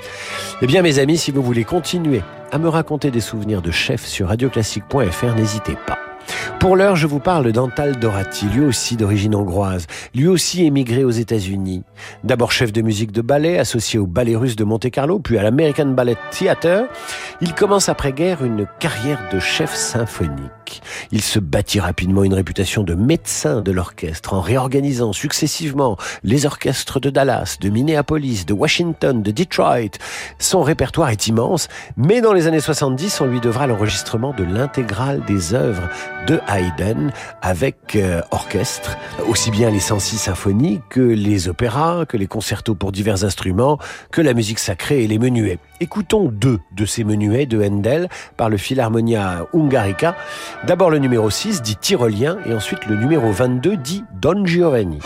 Eh 0.63 0.69
bien, 0.69 0.83
mes 0.83 1.01
amis, 1.01 1.19
si 1.19 1.33
vous 1.33 1.43
voulez 1.43 1.65
continuer 1.65 2.23
à 2.53 2.59
me 2.59 2.69
raconter 2.69 3.11
des 3.11 3.21
souvenirs 3.21 3.61
de 3.61 3.73
chefs 3.73 4.07
sur 4.07 4.29
radioclassique.fr, 4.29 5.35
n'hésitez 5.35 5.77
pas. 5.85 6.14
Pour 6.61 6.77
l'heure, 6.77 6.97
je 6.97 7.07
vous 7.07 7.19
parle 7.19 7.53
d'Antal 7.53 7.99
Dorati, 7.99 8.47
lui 8.47 8.65
aussi 8.65 8.97
d'origine 8.97 9.35
hongroise, 9.35 9.87
lui 10.15 10.27
aussi 10.27 10.65
émigré 10.65 11.05
aux 11.05 11.11
États-Unis. 11.11 11.83
D'abord 12.23 12.53
chef 12.53 12.73
de 12.73 12.81
musique 12.81 13.13
de 13.13 13.21
ballet, 13.21 13.59
associé 13.59 13.99
au 13.99 14.07
ballet 14.07 14.35
russe 14.35 14.57
de 14.57 14.65
Monte-Carlo, 14.65 15.19
puis 15.19 15.37
à 15.37 15.43
l'American 15.43 15.87
Ballet 15.87 16.17
Theater, 16.31 16.87
il 17.41 17.55
commence 17.55 17.89
après-guerre 17.89 18.45
une 18.45 18.67
carrière 18.81 19.21
de 19.33 19.39
chef 19.41 19.75
symphonique. 19.75 20.83
Il 21.13 21.21
se 21.21 21.39
bâtit 21.39 21.81
rapidement 21.81 22.25
une 22.25 22.35
réputation 22.35 22.83
de 22.83 22.95
médecin 22.95 23.61
de 23.61 23.73
l'orchestre 23.73 24.33
en 24.33 24.41
réorganisant 24.41 25.13
successivement 25.13 25.97
les 26.23 26.47
orchestres 26.47 27.01
de 27.01 27.11
Dallas, 27.11 27.59
de 27.61 27.69
Minneapolis, 27.69 28.47
de 28.47 28.55
Washington, 28.55 29.23
de 29.23 29.31
Detroit. 29.31 29.99
Son 30.39 30.63
répertoire 30.63 31.11
est 31.11 31.27
immense, 31.27 31.69
mais 31.97 32.21
dans 32.21 32.33
les 32.33 32.47
années 32.47 32.61
70, 32.61 33.21
on 33.21 33.27
lui 33.27 33.41
devra 33.41 33.67
l'enregistrement 33.67 34.33
de 34.33 34.45
l'intégrale 34.45 35.23
des 35.27 35.55
œuvres 35.55 35.89
de 36.27 36.41
Haydn 36.49 37.11
avec 37.43 37.97
euh, 37.97 38.21
orchestre, 38.31 38.97
aussi 39.29 39.51
bien 39.51 39.71
les 39.71 39.81
106 39.81 40.19
symphonies 40.19 40.81
que 40.89 41.01
les 41.01 41.49
opéras, 41.49 42.05
que 42.07 42.17
les 42.17 42.27
concertos 42.27 42.75
pour 42.75 42.93
divers 42.93 43.25
instruments, 43.25 43.79
que 44.11 44.21
la 44.21 44.35
musique 44.35 44.59
sacrée 44.59 45.05
et 45.05 45.07
les 45.07 45.19
menuets. 45.19 45.59
Écoutons 45.81 46.29
deux 46.29 46.61
de 46.73 46.87
ces 46.87 47.05
menuets 47.05 47.47
de 47.47 47.63
Handel 47.63 48.09
par 48.37 48.49
le 48.49 48.57
Philharmonia 48.57 49.47
Hungarica. 49.53 50.15
D'abord 50.67 50.91
le 50.91 50.99
numéro 50.99 51.31
6 51.31 51.63
dit 51.63 51.77
Tyrolien 51.77 52.39
et 52.47 52.55
ensuite 52.55 52.87
le 52.87 52.97
numéro 52.97 53.31
22 53.31 53.77
dit 53.77 54.05
Don 54.21 54.45
Giovanni. 54.45 55.01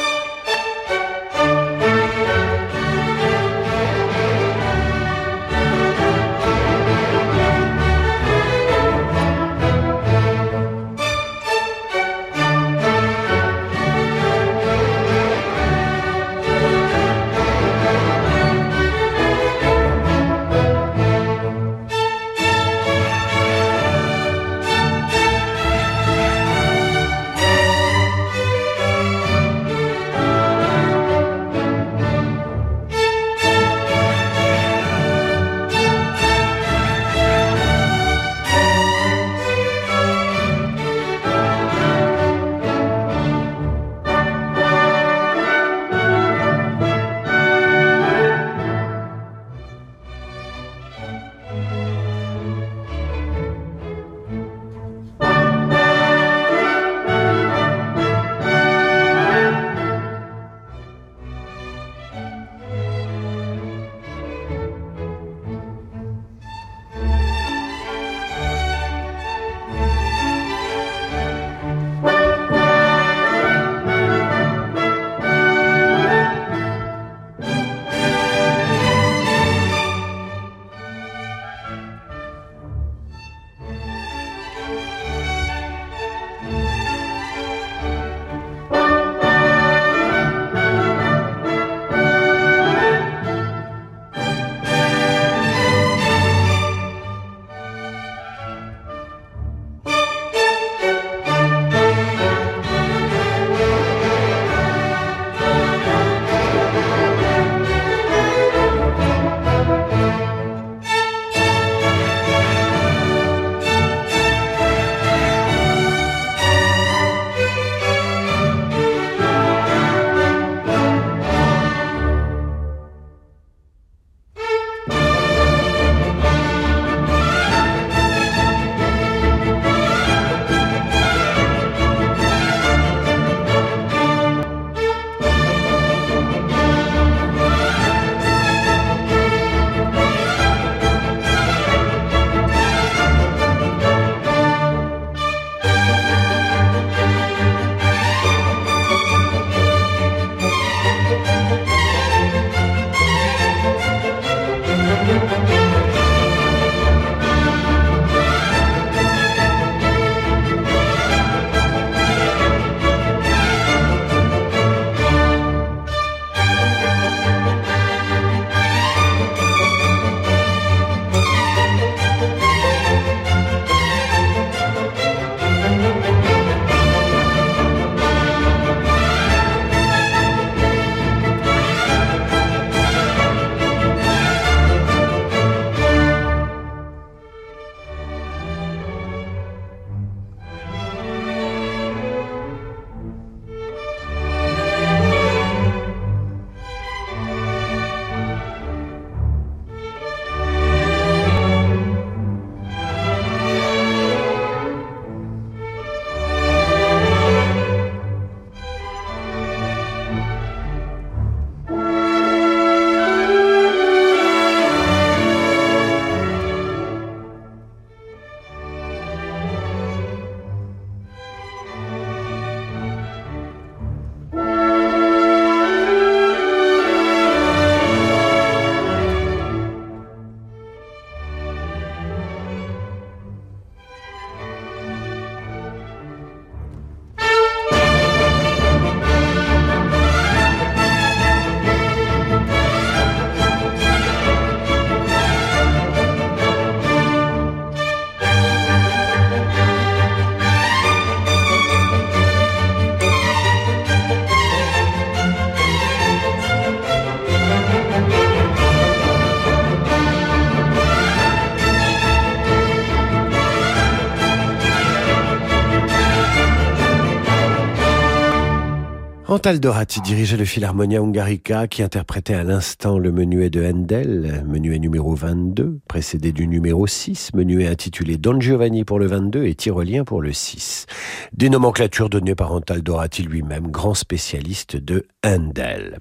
Antal 269.39 269.61
Dorati 269.61 270.01
dirigeait 270.01 270.37
le 270.37 270.45
Philharmonia 270.45 271.01
Hungarica 271.01 271.69
qui 271.69 271.85
interprétait 271.85 272.35
à 272.35 272.43
l'instant 272.43 272.99
le 272.99 273.13
menuet 273.13 273.51
de 273.51 273.65
Handel, 273.65 274.45
menuet 274.49 274.81
numéro 274.81 275.15
22, 275.15 275.79
précédé 275.87 276.33
du 276.33 276.49
numéro 276.49 276.89
6, 276.89 277.35
menuet 277.35 277.69
intitulé 277.69 278.17
Don 278.17 278.41
Giovanni 278.41 278.83
pour 278.83 278.99
le 278.99 279.07
22 279.07 279.45
et 279.45 279.55
tyrolien 279.55 280.03
pour 280.03 280.23
le 280.23 280.33
6. 280.33 280.87
Des 281.35 281.51
nomenclatures 281.51 282.11
données 282.11 282.35
par 282.35 282.51
Antal 282.51 282.83
Dorati 282.83 283.23
lui-même, 283.23 283.69
grand 283.69 283.95
spécialiste 283.95 284.75
de 284.75 285.07
Handel. 285.25 286.01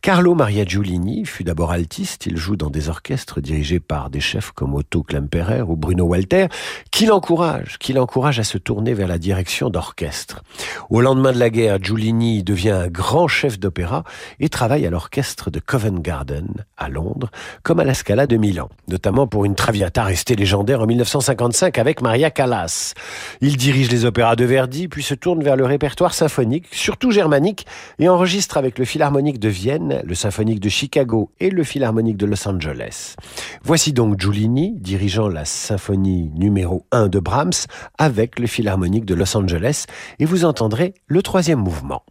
Carlo 0.00 0.36
Maria 0.36 0.64
Giulini 0.64 1.24
fut 1.24 1.42
d'abord 1.42 1.72
altiste, 1.72 2.26
il 2.26 2.36
joue 2.36 2.54
dans 2.54 2.70
des 2.70 2.88
orchestres 2.88 3.40
dirigés 3.40 3.80
par 3.80 4.08
des 4.08 4.20
chefs 4.20 4.52
comme 4.52 4.74
Otto 4.74 5.02
Klemperer 5.02 5.62
ou 5.62 5.74
Bruno 5.74 6.04
Walter, 6.04 6.46
qui 6.92 7.06
l'encouragent, 7.06 7.78
qui 7.78 7.92
l'encouragent 7.92 8.38
à 8.38 8.44
se 8.44 8.56
tourner 8.56 8.94
vers 8.94 9.08
la 9.08 9.18
direction 9.18 9.68
d'orchestre. 9.68 10.44
Au 10.90 11.00
lendemain 11.00 11.32
de 11.32 11.40
la 11.40 11.50
guerre, 11.50 11.82
Giulini 11.82 12.44
devient 12.44 12.67
un 12.70 12.88
grand 12.88 13.28
chef 13.28 13.58
d'opéra 13.58 14.04
et 14.40 14.48
travaille 14.48 14.86
à 14.86 14.90
l'orchestre 14.90 15.50
de 15.50 15.60
Covent 15.60 16.00
Garden 16.00 16.48
à 16.76 16.88
Londres, 16.88 17.30
comme 17.62 17.80
à 17.80 17.84
la 17.84 17.94
Scala 17.94 18.26
de 18.26 18.36
Milan, 18.36 18.68
notamment 18.88 19.26
pour 19.26 19.44
une 19.44 19.54
Traviata 19.54 20.04
restée 20.04 20.36
légendaire 20.36 20.80
en 20.80 20.86
1955 20.86 21.78
avec 21.78 22.02
Maria 22.02 22.30
Callas. 22.30 22.94
Il 23.40 23.56
dirige 23.56 23.90
les 23.90 24.04
opéras 24.04 24.36
de 24.36 24.44
Verdi, 24.44 24.88
puis 24.88 25.02
se 25.02 25.14
tourne 25.14 25.42
vers 25.42 25.56
le 25.56 25.64
répertoire 25.64 26.14
symphonique, 26.14 26.66
surtout 26.72 27.10
germanique, 27.10 27.66
et 27.98 28.08
enregistre 28.08 28.56
avec 28.56 28.78
le 28.78 28.84
Philharmonique 28.84 29.38
de 29.38 29.48
Vienne, 29.48 30.02
le 30.04 30.14
Symphonique 30.14 30.60
de 30.60 30.68
Chicago 30.68 31.30
et 31.40 31.50
le 31.50 31.64
Philharmonique 31.64 32.16
de 32.16 32.26
Los 32.26 32.48
Angeles. 32.48 33.16
Voici 33.62 33.92
donc 33.92 34.20
Giulini 34.20 34.74
dirigeant 34.78 35.28
la 35.28 35.44
symphonie 35.44 36.30
numéro 36.34 36.86
1 36.92 37.08
de 37.08 37.18
Brahms 37.18 37.66
avec 37.98 38.38
le 38.38 38.46
Philharmonique 38.46 39.04
de 39.04 39.14
Los 39.14 39.36
Angeles, 39.36 39.84
et 40.18 40.24
vous 40.24 40.44
entendrez 40.44 40.94
le 41.06 41.22
troisième 41.22 41.60
mouvement. 41.60 42.04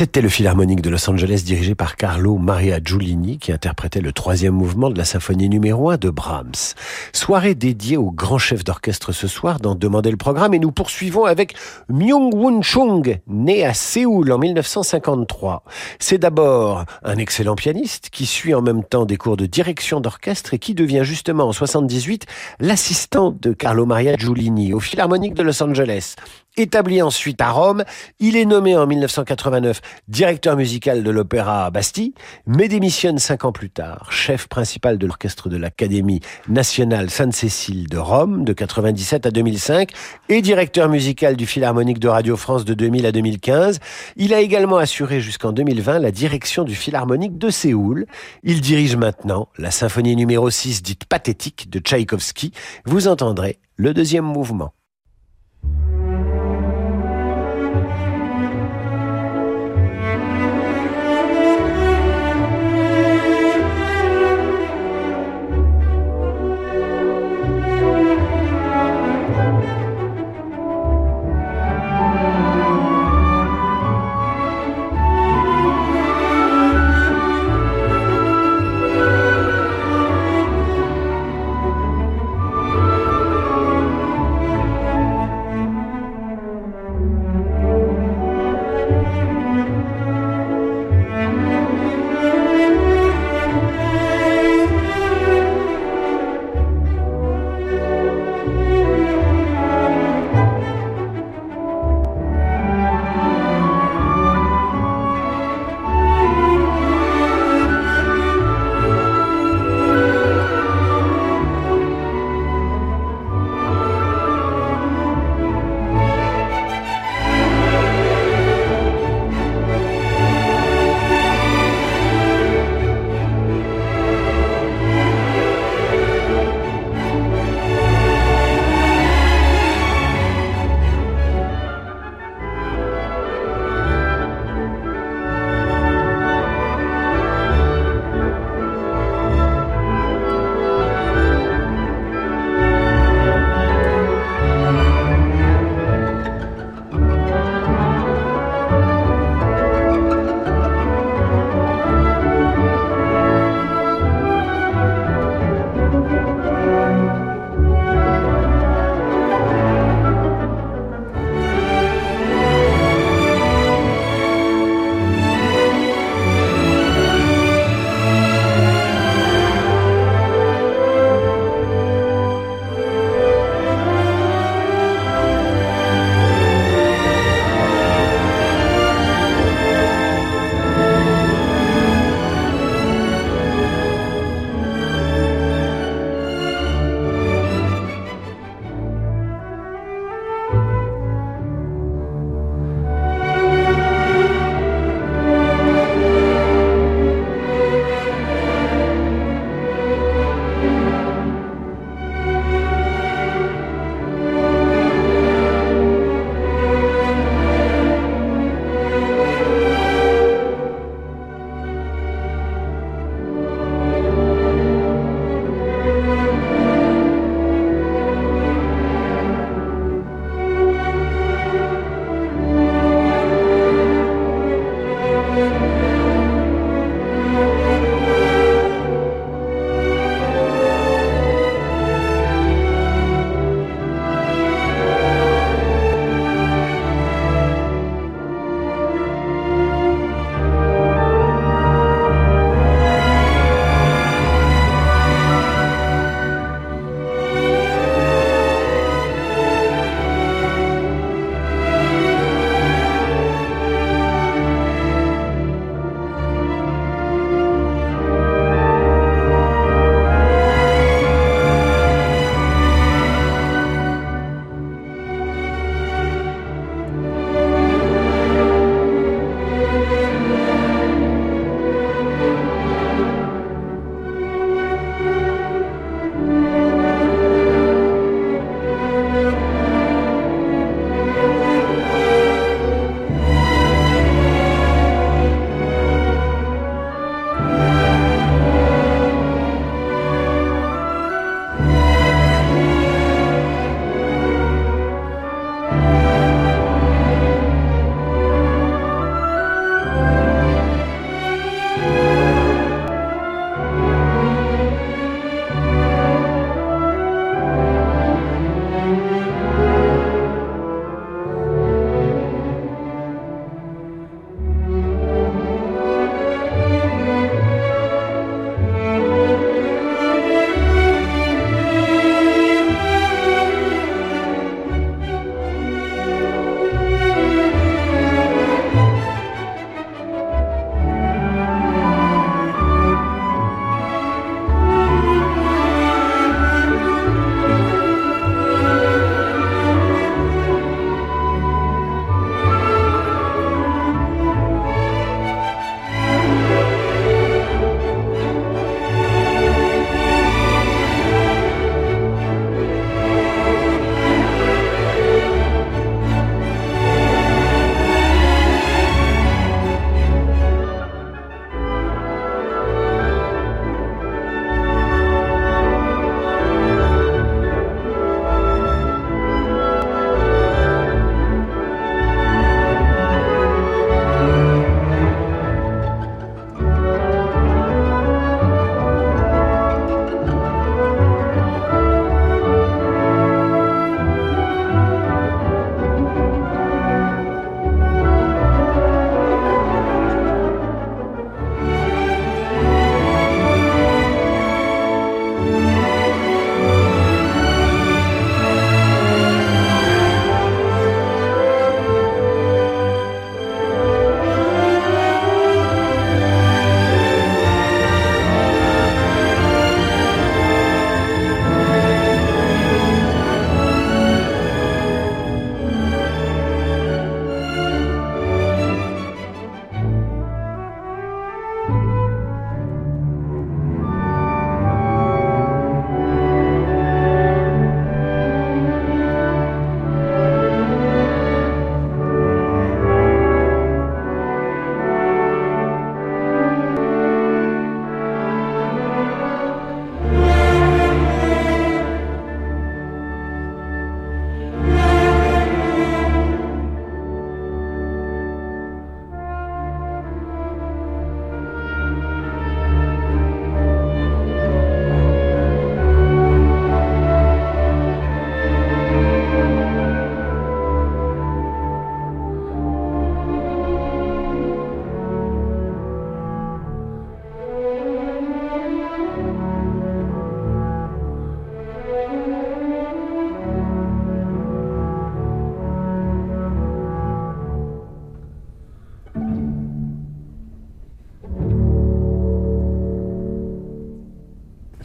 C'était 0.00 0.22
le 0.22 0.30
Philharmonique 0.30 0.80
de 0.80 0.88
Los 0.88 1.10
Angeles 1.10 1.42
dirigé 1.44 1.74
par 1.74 1.94
Carlo 1.94 2.38
Maria 2.38 2.78
Giulini 2.82 3.36
qui 3.36 3.52
interprétait 3.52 4.00
le 4.00 4.12
troisième 4.12 4.54
mouvement 4.54 4.88
de 4.88 4.96
la 4.96 5.04
symphonie 5.04 5.50
numéro 5.50 5.90
1 5.90 5.98
de 5.98 6.08
Brahms. 6.08 6.72
Soirée 7.12 7.54
dédiée 7.54 7.98
au 7.98 8.10
grand 8.10 8.38
chef 8.38 8.64
d'orchestre 8.64 9.12
ce 9.12 9.28
soir 9.28 9.60
dans 9.60 9.74
Demander 9.74 10.10
le 10.10 10.16
programme 10.16 10.54
et 10.54 10.58
nous 10.58 10.72
poursuivons 10.72 11.26
avec 11.26 11.54
Myung-Woon 11.90 12.62
Chung, 12.62 13.18
né 13.26 13.66
à 13.66 13.74
Séoul 13.74 14.32
en 14.32 14.38
1953. 14.38 15.64
C'est 15.98 16.16
d'abord 16.16 16.86
un 17.04 17.18
excellent 17.18 17.54
pianiste 17.54 18.08
qui 18.08 18.24
suit 18.24 18.54
en 18.54 18.62
même 18.62 18.84
temps 18.84 19.04
des 19.04 19.18
cours 19.18 19.36
de 19.36 19.44
direction 19.44 20.00
d'orchestre 20.00 20.54
et 20.54 20.58
qui 20.58 20.72
devient 20.72 21.02
justement 21.04 21.44
en 21.44 21.52
78 21.52 22.24
l'assistant 22.58 23.36
de 23.38 23.52
Carlo 23.52 23.84
Maria 23.84 24.16
Giulini 24.16 24.72
au 24.72 24.80
Philharmonique 24.80 25.34
de 25.34 25.42
Los 25.42 25.62
Angeles. 25.62 26.16
Établi 26.56 27.00
ensuite 27.00 27.40
à 27.40 27.50
Rome, 27.50 27.84
il 28.18 28.36
est 28.36 28.44
nommé 28.44 28.76
en 28.76 28.84
1989 28.84 29.80
directeur 30.08 30.56
musical 30.56 31.04
de 31.04 31.10
l'Opéra 31.10 31.70
Bastille, 31.70 32.12
mais 32.44 32.66
démissionne 32.66 33.18
cinq 33.18 33.44
ans 33.44 33.52
plus 33.52 33.70
tard, 33.70 34.10
chef 34.10 34.48
principal 34.48 34.98
de 34.98 35.06
l'orchestre 35.06 35.48
de 35.48 35.56
l'Académie 35.56 36.20
nationale 36.48 37.08
Sainte-Cécile 37.08 37.88
de 37.88 37.98
Rome 37.98 38.44
de 38.44 38.52
97 38.52 39.26
à 39.26 39.30
2005 39.30 39.92
et 40.28 40.42
directeur 40.42 40.88
musical 40.88 41.36
du 41.36 41.46
Philharmonique 41.46 42.00
de 42.00 42.08
Radio 42.08 42.36
France 42.36 42.64
de 42.64 42.74
2000 42.74 43.06
à 43.06 43.12
2015. 43.12 43.78
Il 44.16 44.34
a 44.34 44.40
également 44.40 44.78
assuré 44.78 45.20
jusqu'en 45.20 45.52
2020 45.52 46.00
la 46.00 46.10
direction 46.10 46.64
du 46.64 46.74
Philharmonique 46.74 47.38
de 47.38 47.50
Séoul. 47.50 48.06
Il 48.42 48.60
dirige 48.60 48.96
maintenant 48.96 49.48
la 49.56 49.70
symphonie 49.70 50.16
numéro 50.16 50.50
6 50.50 50.82
dite 50.82 51.04
pathétique 51.04 51.70
de 51.70 51.78
Tchaïkovski. 51.78 52.50
Vous 52.86 53.06
entendrez 53.06 53.60
le 53.76 53.94
deuxième 53.94 54.24
mouvement. 54.24 54.72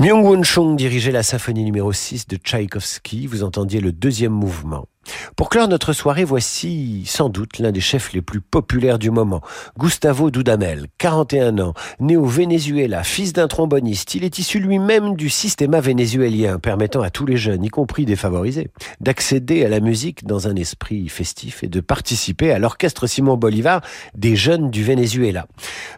Myung-Won 0.06 0.43
Chung 0.43 0.76
dirigeait 0.76 1.12
la 1.12 1.24
symphonie 1.24 1.64
numéro 1.64 1.91
6 1.91 2.28
de 2.28 2.38
Tchaïkovski. 2.38 3.26
Vous 3.26 3.41
entendiez 3.41 3.82
le 3.82 3.91
deuxième 3.91 4.34
mouvement. 4.34 4.88
Pour 5.36 5.49
clore 5.49 5.68
notre 5.68 5.93
soirée, 5.93 6.24
voici 6.24 7.03
sans 7.06 7.30
doute 7.30 7.60
l'un 7.60 7.72
des 7.72 7.82
chefs 7.82 8.14
les 8.14 8.22
plus 8.22 8.41
populaires 8.41 8.99
du 8.99 9.12
moment, 9.12 9.41
Gustavo 9.78 10.32
Dudamel, 10.32 10.88
41 10.97 11.60
ans, 11.60 11.74
né 11.99 12.18
au 12.18 12.26
Venezuela, 12.26 13.03
fils 13.03 13.34
d'un 13.34 13.47
tromboniste. 13.47 14.16
Il 14.16 14.24
est 14.24 14.39
issu 14.39 14.60
lui-même 14.60 15.16
du 15.16 15.30
système 15.30 15.78
vénézuélien, 15.78 16.60
permettant 16.60 17.01
à 17.01 17.10
tous 17.10 17.26
les 17.26 17.38
jeunes, 17.38 17.64
y 17.64 17.70
compris 17.70 18.06
défavorisés, 18.06 18.70
d'accéder 19.01 19.66
à 19.66 19.70
la 19.70 19.80
musique 19.80 20.26
dans 20.26 20.47
un 20.47 20.56
esprit 20.56 21.10
festif 21.10 21.64
et 21.64 21.68
de 21.68 21.80
participer 21.82 22.51
à 22.51 22.60
l'orchestre 22.60 23.08
Simon 23.08 23.38
Bolivar 23.38 23.82
des 24.16 24.36
jeunes 24.36 24.72
du 24.72 24.84
Venezuela. 24.84 25.47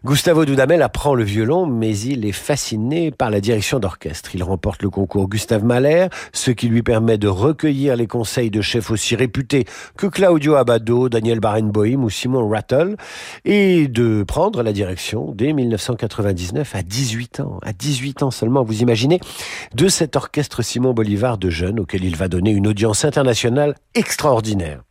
Gustavo 0.03 0.45
Dudamel 0.45 0.81
apprend 0.81 1.13
le 1.13 1.23
violon, 1.23 1.65
mais 1.67 1.97
il 1.97 2.25
est 2.25 2.31
fasciné 2.31 3.11
par 3.11 3.29
la 3.29 3.41
direction 3.41 3.79
d'orchestre. 3.79 4.31
Il 4.33 4.43
remporte 4.43 4.81
le 4.83 4.89
concours 4.89 5.29
Gustave 5.29 5.63
Mahler, 5.63 6.07
ce 6.33 6.51
qui 6.51 6.67
lui 6.67 6.83
permet 6.83 7.17
de 7.17 7.27
recueillir 7.27 7.95
les 7.95 8.07
conseils 8.07 8.49
de 8.49 8.61
chefs 8.61 8.89
aussi 8.97 9.15
réputés 9.15 9.65
que 9.95 10.07
Claudio 10.07 10.55
Abado, 10.55 11.07
Daniel 11.07 11.39
Barenboim 11.39 12.03
ou 12.03 12.09
Simon 12.09 12.49
Rattle, 12.49 12.95
et 13.45 13.87
de 13.87 14.23
prendre 14.23 14.63
la 14.63 14.73
direction 14.73 15.31
dès 15.35 15.53
1999 15.53 16.73
à 16.73 16.81
18 16.81 17.41
ans. 17.41 17.59
À 17.61 17.73
18 17.73 18.23
ans 18.23 18.31
seulement, 18.31 18.63
vous 18.63 18.81
imaginez, 18.81 19.19
de 19.75 19.87
cet 19.87 20.15
orchestre 20.15 20.63
Simon 20.63 20.93
Bolivar 20.93 21.37
de 21.37 21.51
jeunes 21.51 21.79
auquel 21.79 22.03
il 22.03 22.15
va 22.15 22.27
donner 22.27 22.49
une 22.49 22.65
audience 22.65 23.05
internationale 23.05 23.75
extraordinaire. 23.93 24.81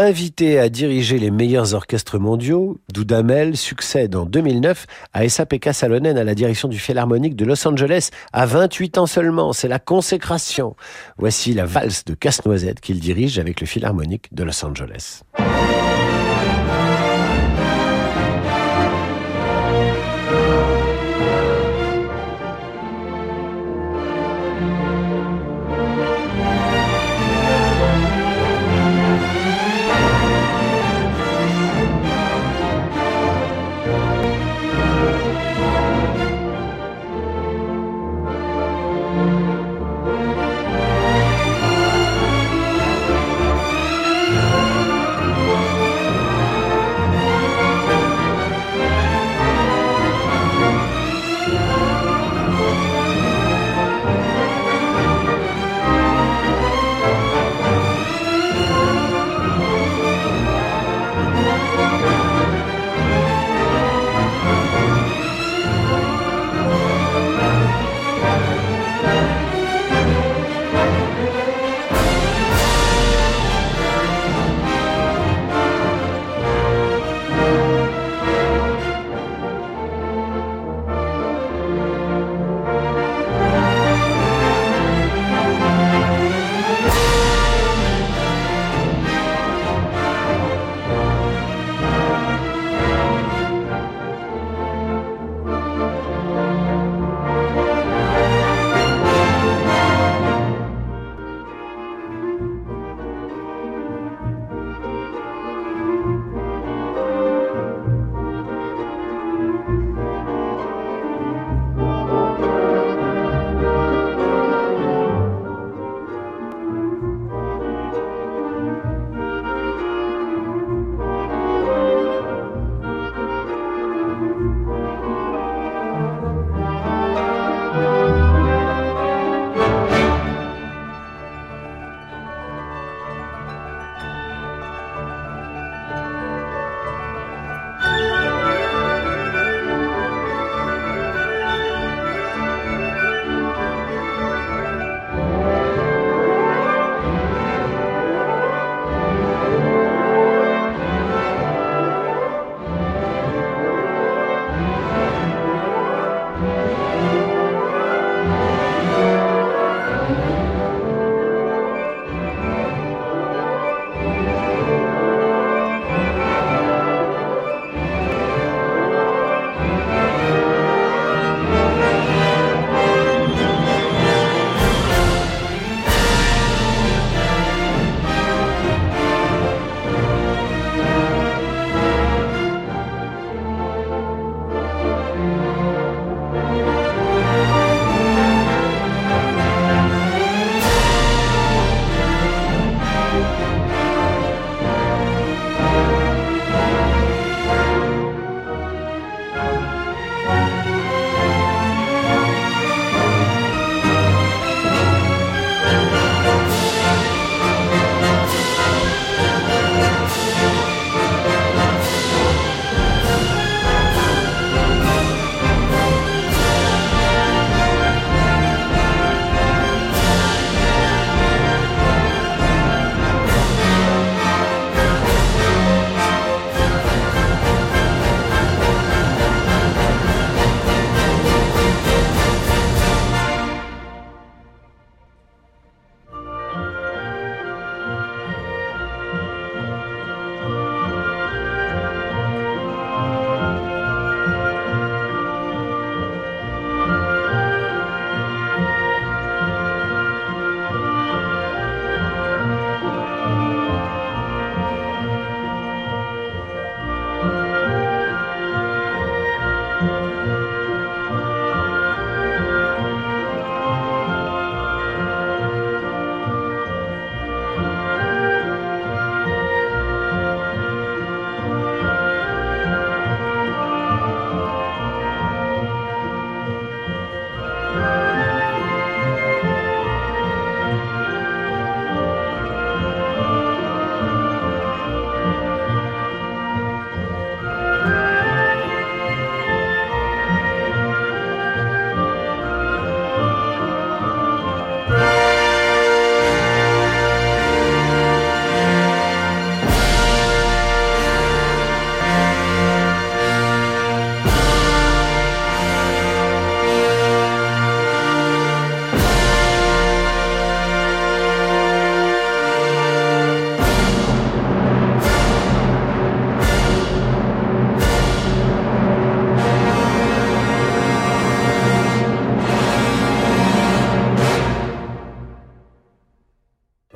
Invité 0.00 0.60
à 0.60 0.68
diriger 0.68 1.18
les 1.18 1.32
meilleurs 1.32 1.74
orchestres 1.74 2.20
mondiaux, 2.20 2.78
Dudamel 2.94 3.56
succède 3.56 4.14
en 4.14 4.26
2009 4.26 4.86
à 5.12 5.24
Esa-Pekka 5.24 5.72
Salonen 5.72 6.16
à 6.16 6.22
la 6.22 6.36
direction 6.36 6.68
du 6.68 6.78
Philharmonique 6.78 7.34
de 7.34 7.44
Los 7.44 7.66
Angeles 7.66 8.10
à 8.32 8.46
28 8.46 8.98
ans 8.98 9.06
seulement. 9.06 9.52
C'est 9.52 9.66
la 9.66 9.80
consécration. 9.80 10.76
Voici 11.16 11.52
la 11.52 11.66
valse 11.66 12.04
de 12.04 12.14
Casse-Noisette 12.14 12.80
qu'il 12.80 13.00
dirige 13.00 13.40
avec 13.40 13.60
le 13.60 13.66
Philharmonique 13.66 14.32
de 14.32 14.44
Los 14.44 14.64
Angeles. 14.64 15.22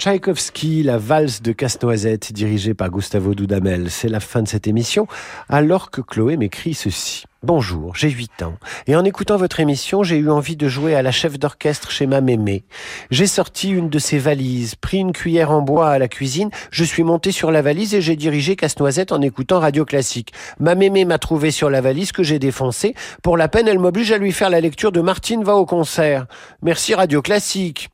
Tchaïkovski, 0.03 0.83
la 0.83 0.99
valse 0.99 1.43
de 1.43 1.53
Casse-Noisette, 1.53 2.33
dirigée 2.33 2.75
par 2.75 2.91
Gustavo 2.91 3.37
Dudamel. 3.37 3.89
C'est 3.89 4.09
la 4.09 4.19
fin 4.19 4.43
de 4.43 4.49
cette 4.49 4.67
émission, 4.67 5.07
alors 5.49 5.93
que 5.93 6.01
Chloé 6.01 6.37
m'écrit 6.37 6.75
ceci. 6.75 7.23
Bonjour, 7.45 7.95
j'ai 7.95 8.11
8 8.11 8.43
ans. 8.43 8.57
Et 8.89 8.97
en 8.97 9.05
écoutant 9.05 9.37
votre 9.37 9.61
émission, 9.61 10.03
j'ai 10.03 10.17
eu 10.17 10.29
envie 10.29 10.57
de 10.57 10.67
jouer 10.67 10.97
à 10.97 11.03
la 11.03 11.13
chef 11.13 11.39
d'orchestre 11.39 11.93
chez 11.93 12.09
ma 12.09 12.21
mémé. 12.21 12.65
J'ai 13.13 13.29
sorti 13.29 13.71
une 13.71 13.91
de 13.91 14.01
ses 14.01 14.19
valises, 14.19 14.75
pris 14.75 14.99
une 14.99 15.13
cuillère 15.13 15.53
en 15.53 15.63
bois 15.63 15.91
à 15.91 16.01
la 16.01 16.09
cuisine, 16.09 16.51
je 16.73 16.83
suis 16.83 17.05
monté 17.05 17.31
sur 17.31 17.53
la 17.53 17.63
valise 17.63 17.95
et 17.95 18.01
j'ai 18.01 18.17
dirigé 18.17 18.57
Casse-Noisette 18.57 19.13
en 19.13 19.23
écoutant 19.23 19.61
Radio 19.61 19.85
Classique. 19.85 20.33
Ma 20.59 20.75
mémé 20.75 21.05
m'a 21.05 21.19
trouvé 21.19 21.53
sur 21.53 21.71
la 21.71 21.81
valise 21.81 22.11
que 22.11 22.25
j'ai 22.25 22.41
défoncée. 22.41 22.97
Pour 23.23 23.37
la 23.37 23.47
peine, 23.47 23.69
elle 23.69 23.79
m'oblige 23.79 24.11
à 24.11 24.19
lui 24.19 24.33
faire 24.33 24.51
la 24.51 24.61
lecture 24.61 24.91
de 24.91 25.01
Martine 25.01 25.45
va 25.45 25.55
au 25.55 25.65
concert. 25.65 26.27
Merci 26.61 26.93
Radio 26.93 27.23
Classique. 27.23 27.93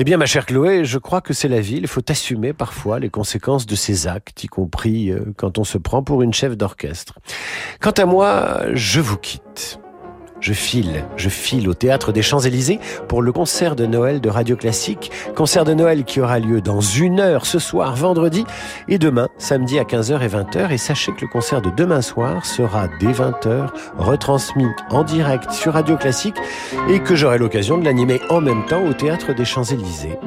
Eh 0.00 0.04
bien, 0.04 0.16
ma 0.16 0.26
chère 0.26 0.46
Chloé, 0.46 0.84
je 0.84 0.96
crois 0.96 1.20
que 1.20 1.34
c'est 1.34 1.48
la 1.48 1.60
vie. 1.60 1.78
Il 1.78 1.88
faut 1.88 2.08
assumer 2.08 2.52
parfois 2.52 3.00
les 3.00 3.10
conséquences 3.10 3.66
de 3.66 3.74
ses 3.74 4.06
actes, 4.06 4.44
y 4.44 4.46
compris 4.46 5.10
euh, 5.10 5.34
quand 5.36 5.58
on 5.58 5.64
se 5.64 5.76
prend 5.76 6.04
pour 6.04 6.22
une 6.22 6.32
chef 6.32 6.56
d'orchestre. 6.56 7.18
Quant 7.80 7.90
à 7.90 8.06
moi, 8.06 8.60
je 8.74 9.00
vous 9.00 9.16
quitte. 9.16 9.80
Je 10.40 10.52
file, 10.52 11.04
je 11.16 11.28
file 11.28 11.68
au 11.68 11.74
théâtre 11.74 12.12
des 12.12 12.22
Champs-Élysées 12.22 12.78
pour 13.08 13.22
le 13.22 13.32
concert 13.32 13.74
de 13.74 13.86
Noël 13.86 14.20
de 14.20 14.28
Radio 14.28 14.54
Classique, 14.56 15.10
concert 15.34 15.64
de 15.64 15.74
Noël 15.74 16.04
qui 16.04 16.20
aura 16.20 16.38
lieu 16.38 16.60
dans 16.60 16.80
une 16.80 17.18
heure 17.18 17.44
ce 17.44 17.58
soir, 17.58 17.96
vendredi, 17.96 18.44
et 18.86 18.98
demain, 18.98 19.28
samedi 19.38 19.78
à 19.80 19.82
15h 19.82 20.22
et 20.22 20.28
20h. 20.28 20.72
Et 20.72 20.78
sachez 20.78 21.12
que 21.12 21.22
le 21.22 21.26
concert 21.26 21.60
de 21.60 21.70
demain 21.70 22.02
soir 22.02 22.46
sera 22.46 22.86
dès 23.00 23.12
20h 23.12 23.68
retransmis 23.98 24.68
en 24.90 25.02
direct 25.02 25.50
sur 25.50 25.72
Radio 25.72 25.96
Classique 25.96 26.36
et 26.88 27.00
que 27.00 27.16
j'aurai 27.16 27.38
l'occasion 27.38 27.76
de 27.76 27.84
l'animer 27.84 28.20
en 28.30 28.40
même 28.40 28.64
temps 28.66 28.84
au 28.84 28.92
théâtre 28.92 29.34
des 29.34 29.44
Champs-Élysées. 29.44 30.18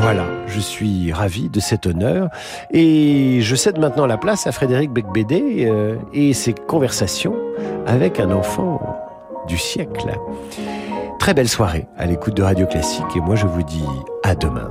Voilà, 0.00 0.26
je 0.46 0.60
suis 0.60 1.12
ravi 1.12 1.50
de 1.50 1.60
cet 1.60 1.86
honneur 1.86 2.28
et 2.70 3.40
je 3.42 3.54
cède 3.54 3.78
maintenant 3.78 4.06
la 4.06 4.16
place 4.16 4.46
à 4.46 4.52
Frédéric 4.52 4.90
Becbédé 4.90 5.66
euh, 5.68 5.96
et 6.14 6.32
ses 6.32 6.54
conversations 6.54 7.36
avec 7.86 8.18
un 8.18 8.30
enfant 8.30 8.80
siècle. 9.56 10.10
Très 11.18 11.34
belle 11.34 11.48
soirée 11.48 11.86
à 11.96 12.06
l'écoute 12.06 12.34
de 12.34 12.42
Radio 12.42 12.66
Classique 12.66 13.16
et 13.16 13.20
moi 13.20 13.36
je 13.36 13.46
vous 13.46 13.62
dis 13.62 13.84
à 14.22 14.34
demain. 14.34 14.70